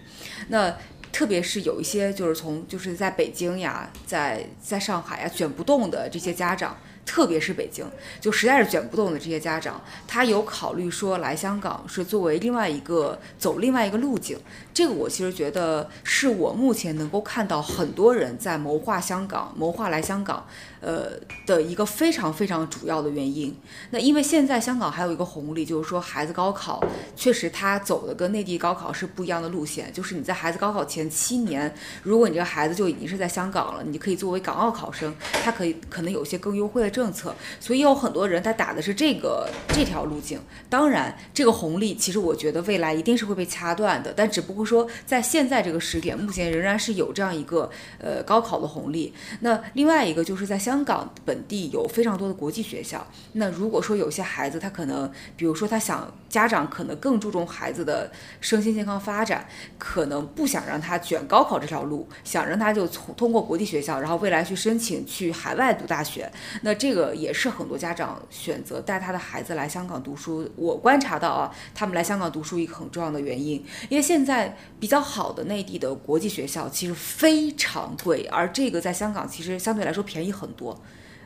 [0.48, 0.74] 那
[1.12, 6.77] 特别是有一些就是从就是在北京呀，在在上海呀卷不动的这些家长。
[7.05, 7.85] 特别是北京，
[8.20, 14.39] 就实在是卷不动的这些家长，他有考虑说来香港是作为另外一个走另外一个路径。
[14.81, 20.47] 这个我其实觉得是我目前能够看到很多人在谋划香港、谋划来香港，
[20.81, 21.11] 呃
[21.44, 23.55] 的一个非常非常主要的原因。
[23.90, 26.82] 那因为现在香港还有一个红利，就是说孩子高考
[27.15, 37.35] 确实他走的跟内地高考是不一样的路线，就是你在孩子高考前七年，如果你这个孩子就已经是在香港了，你可以作为港澳考生，他可以可能有些更优惠的政策。
[37.61, 40.40] 所以有很多人他打的是这个这条路径。
[40.70, 44.69] 当然，这个红利其实我觉得未来一定是会被掐断的，但只不过。
[44.70, 47.68] 说在现在这个时点，目前仍然是有这样一个
[47.98, 49.12] 呃高考的红利。
[49.40, 53.05] 那另外一个就是在香港本地有非常多的国际学校。
[53.32, 58.10] 那如果说有些孩子他可能，比如说他想家长可能更注重孩子的
[58.40, 59.44] 身心健康发展，
[59.76, 66.30] 可能不想让他卷高考这条路，想让他就从通过国际学校，然后未来去申请去海外读大学。
[66.62, 70.48] 那这个也是很多家长选择带他的孩子来香港读书。
[70.55, 74.49] 我观察到啊，他们来香港读书一个很重要的原因，因为现在。
[74.78, 80.81] 比较好的内地的国际学校其实非常贵，而这个在香港其实相对来说便宜很多。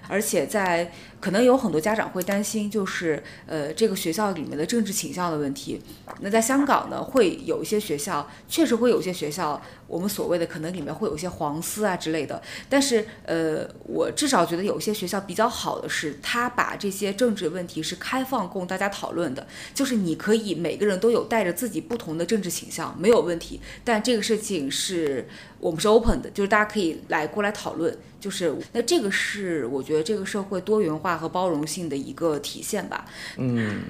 [0.08, 5.80] 而且在可能有很多家长会担心，就是呃这个学校里面的政治倾向的问题。
[6.20, 12.40] 那在香港呢，会有一些学校，确实会有一些学校，我们所谓的可能里面会有一些黄丝啊之类的。
[12.68, 23.60] 但是呃，我至少觉得有些学校比较好的是，他把这些政治问题是开放供大家讨论的，就是你可以每个人都有带着自己不同的政治倾向，没有问题。
[23.82, 25.26] 但这个事情是
[25.60, 27.96] 我们是 open 的，就是大家可以来过来讨论。
[28.20, 33.04] 就是那这个是我觉得这个社会多元化和包容性的一个体现吧。
[33.36, 33.82] 嗯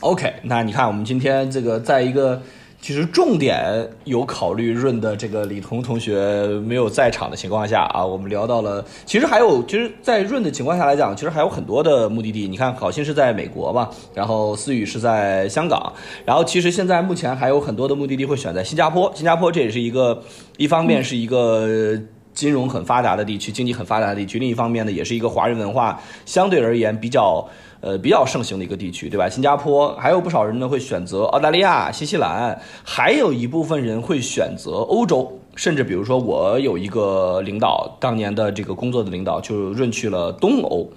[0.00, 2.42] ，OK，那你看我们今天这个在一个
[2.84, 12.46] 其实重点有考虑润的这个李彤同学没有在场的情况下啊，我们聊到了其实还有其实，在润的情况下来讲，其实还有很多的目的地。
[12.46, 15.90] 你看，好心是在美国嘛，然后思雨是在香港，
[16.26, 19.10] 然后其实现在目前还有很多的目的地会选在新加坡。
[19.14, 20.22] 新加坡这也是一个
[20.58, 21.98] 一方面是一个。
[22.34, 24.40] 金融很发达的地区，经济很发达的地区。
[24.40, 27.48] 另一方面呢，也是一个华人文化相对而言比较
[27.84, 29.28] 呃比较盛行的一个地区，对吧？
[29.28, 40.88] 新加坡还有不少人呢会选择澳大利亚、新西兰，还有一部分人会选择欧洲，甚至比如说我有一个领导，当年的这个工作的领导就润去了东欧，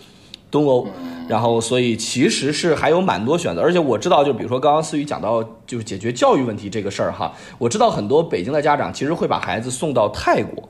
[0.49, 0.87] 东欧。
[1.27, 10.63] 然后，所以其实是还有蛮多选择，而且我知道，就比如说刚刚思雨讲到就是解决教育问题这个事儿哈，我知道很多北京的家长其实会把孩子送到泰国。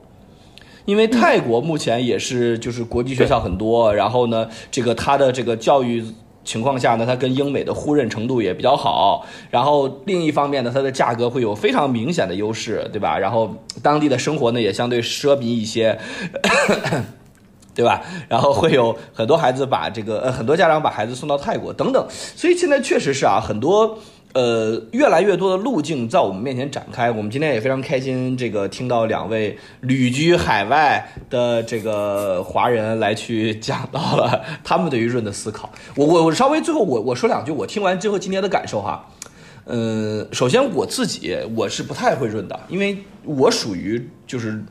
[0.88, 6.02] 因为泰国目前也是就是国际学校很多，然后呢，这个它的这个教育
[6.44, 9.26] 情况下呢，它跟英美的互认程度也比较好。
[9.50, 13.18] 然后另一方面呢，它的价格会有非常明显的优势，对吧？
[13.18, 15.98] 然后当地的生活呢也相对奢靡一些，
[17.76, 18.00] 对吧？
[18.26, 23.98] 然后会有很多孩子把这个呃很多家长把孩子送到泰国等等，所以现在确实是啊很多。
[24.34, 27.10] 呃，越来越多的路径在我们面前展开。
[27.10, 35.72] 我们今天也非常开心，这个听到两位旅居海外的这个华人来去讲到了他们对于润的思考。
[35.96, 39.08] 我我我稍微最后我我说两句，我听完之后今天的感受哈。
[39.64, 44.62] 嗯，首先我自己我是不太会润的，因为我属于就是。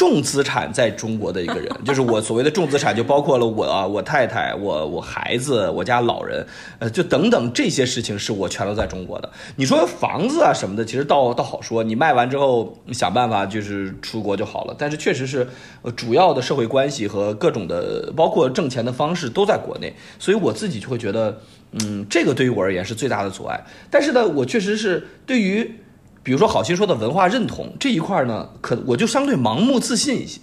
[0.00, 6.46] 重资产在中国的一个人， 就是我所谓的重资产，就包括了我啊、我太太、我、我孩子、我家老人，
[6.78, 9.30] 呃，就等等这些事情是我全都在中国的。
[9.56, 14.74] 你说房子啊什么的，其实倒倒好说，你卖完之后想办法就是出国就好了。
[14.78, 15.46] 但是确实是，
[15.82, 21.38] 呃，主要的社会关系和各种的，包括挣钱的方式都在国内，所以我自己就会觉得，
[21.72, 23.62] 嗯，这个对于我而言是最大的阻碍。
[23.90, 25.74] 但是呢，我确实是对于。
[26.22, 30.40] 比如说，好心说的文化认同这一块呢，可我就相对盲目自信一些。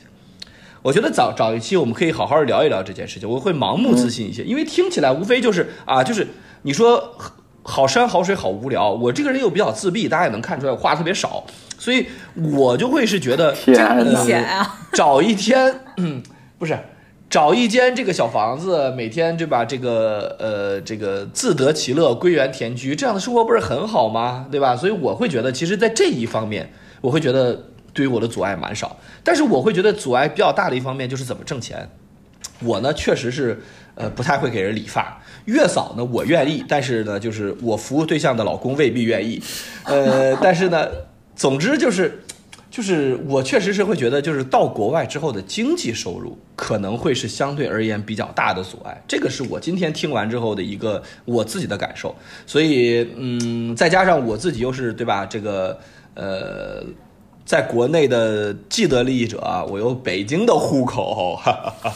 [0.82, 3.30] 我觉得早早一期，我们可以好好聊一聊这件事情。
[3.30, 6.28] 我会盲目自信一些，因为听起来无非就是啊，就是
[6.62, 7.16] 你说
[7.64, 8.90] 好山好水好无聊。
[8.90, 11.44] 我这个人又比较自闭，大家也能看出来，我话特别少，
[11.78, 12.08] 所以
[12.54, 16.24] 我就会是觉得明显啊，找一天，嗯，
[16.58, 16.78] 不是。
[17.30, 19.66] 找一间这个小房子，每天对吧？
[19.66, 24.48] 这个呃，这个自得其乐，归园田居，这样的生活不是很好吗？
[24.50, 24.78] 对吧？
[24.78, 26.72] 所以我会觉得，其实，在这一方面，
[27.02, 28.98] 我会觉得对于我的阻碍蛮少。
[29.26, 31.90] 但是我会觉得阻碍比较大的一方面就是怎么挣钱。
[32.62, 33.62] 我呢，确实是
[33.96, 39.44] 呃不太会给人理发，月嫂呢我愿意，但是呢，就是我服务对象的老公未必愿意。
[39.84, 40.88] 呃，但是呢。
[41.36, 42.24] 总之就是。
[42.78, 52.16] 就是我确实是会觉得，就是到国外之后的经济收入可能会是相对而言比较大的阻碍，这个是我今天听完之后的一个我自己的感受。
[52.46, 55.26] 所以，嗯，再加上我自己又是对吧？
[55.26, 55.76] 这个
[56.14, 56.84] 呃，
[57.44, 61.40] 在国内的既得利益者啊，我有北京的户口，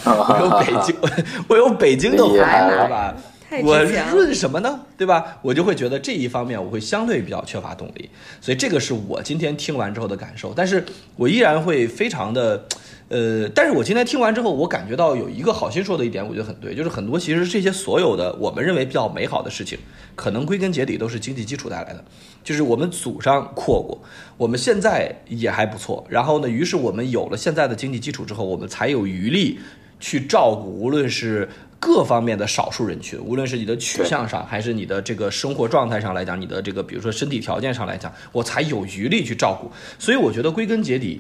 [0.04, 0.96] 我有北京，
[1.48, 3.16] 我有北京的户口，对吧？
[3.64, 4.80] 我润什么呢？
[4.98, 5.38] 对吧？
[5.42, 8.10] 我就会觉得这一方面我会相对比较缺乏动力，
[8.40, 10.54] 所以这个是我今天听完之后的感受。
[10.56, 10.86] 但是
[11.18, 12.66] 我依然会非常的，
[13.10, 19.78] 呃，但是我今天听完之后，我感觉到有一个好心说的一点，我觉得很对，就是很多其实这些所有的我们认为比较美好的事情，
[20.16, 22.04] 可能归根结底都是经济基础带来的。
[22.44, 24.02] 就是我们祖上阔过，
[24.38, 26.06] 我们现在也还不错。
[26.08, 29.60] 然后呢，于是我们有了现在的经济基础之后，我们才有余力
[30.00, 31.50] 去照顾，无论是。
[31.82, 39.72] 各方面的少数人群，无论是你的取向上，还是你的这个生活状态上来讲，你的这个比如说身体条件上来讲，我才有余力去照顾。
[39.98, 41.20] 所以我觉得归根结底，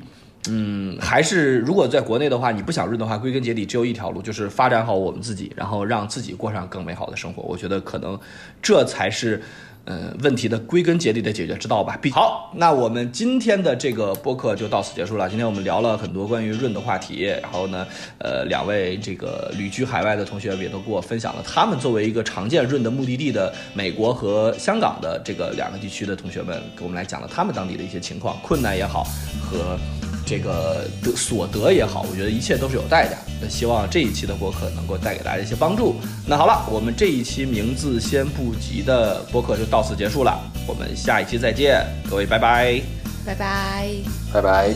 [0.49, 7.41] 嗯，还是如果在国内的话，你不想润的话，归根结底只有一条路，就是发展好我们自己，然后让自己过上更美好的生活。
[7.41, 8.17] 我觉得可能
[8.61, 9.41] 这才是。
[9.85, 11.99] 嗯，问题的归根结底的解决之道吧。
[12.11, 15.27] 好，那我们今天的这个播客就到此结束了。
[15.27, 17.87] 今天我们聊了很多关于润的话题，然后呢，
[18.19, 29.05] 呃，两位这个旅居海外的同学也都给我分享了他们作为一个常见润的目的地的美国和香港的这个两个地区的同学们，给我们来讲了他们当地的一些情况、困难也好
[29.41, 29.77] 和。
[30.23, 33.17] 这个得所得也好，我觉得一切都是有代价。
[33.41, 35.95] 那希望这一期的播客能够带给大家一些帮助。
[36.25, 40.37] 那好了，我们这一期名字先不急的播客就到此结束了
[40.67, 42.81] 我们下一期再见各位拜拜
[43.25, 43.87] 拜拜
[44.33, 44.69] 拜拜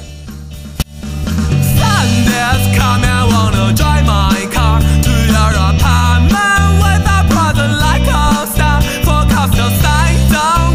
[1.75, 9.69] sunday's coming wanna drive my car to your apartment with brother like a star forecaster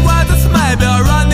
[0.05, 1.30] where the smell be rainy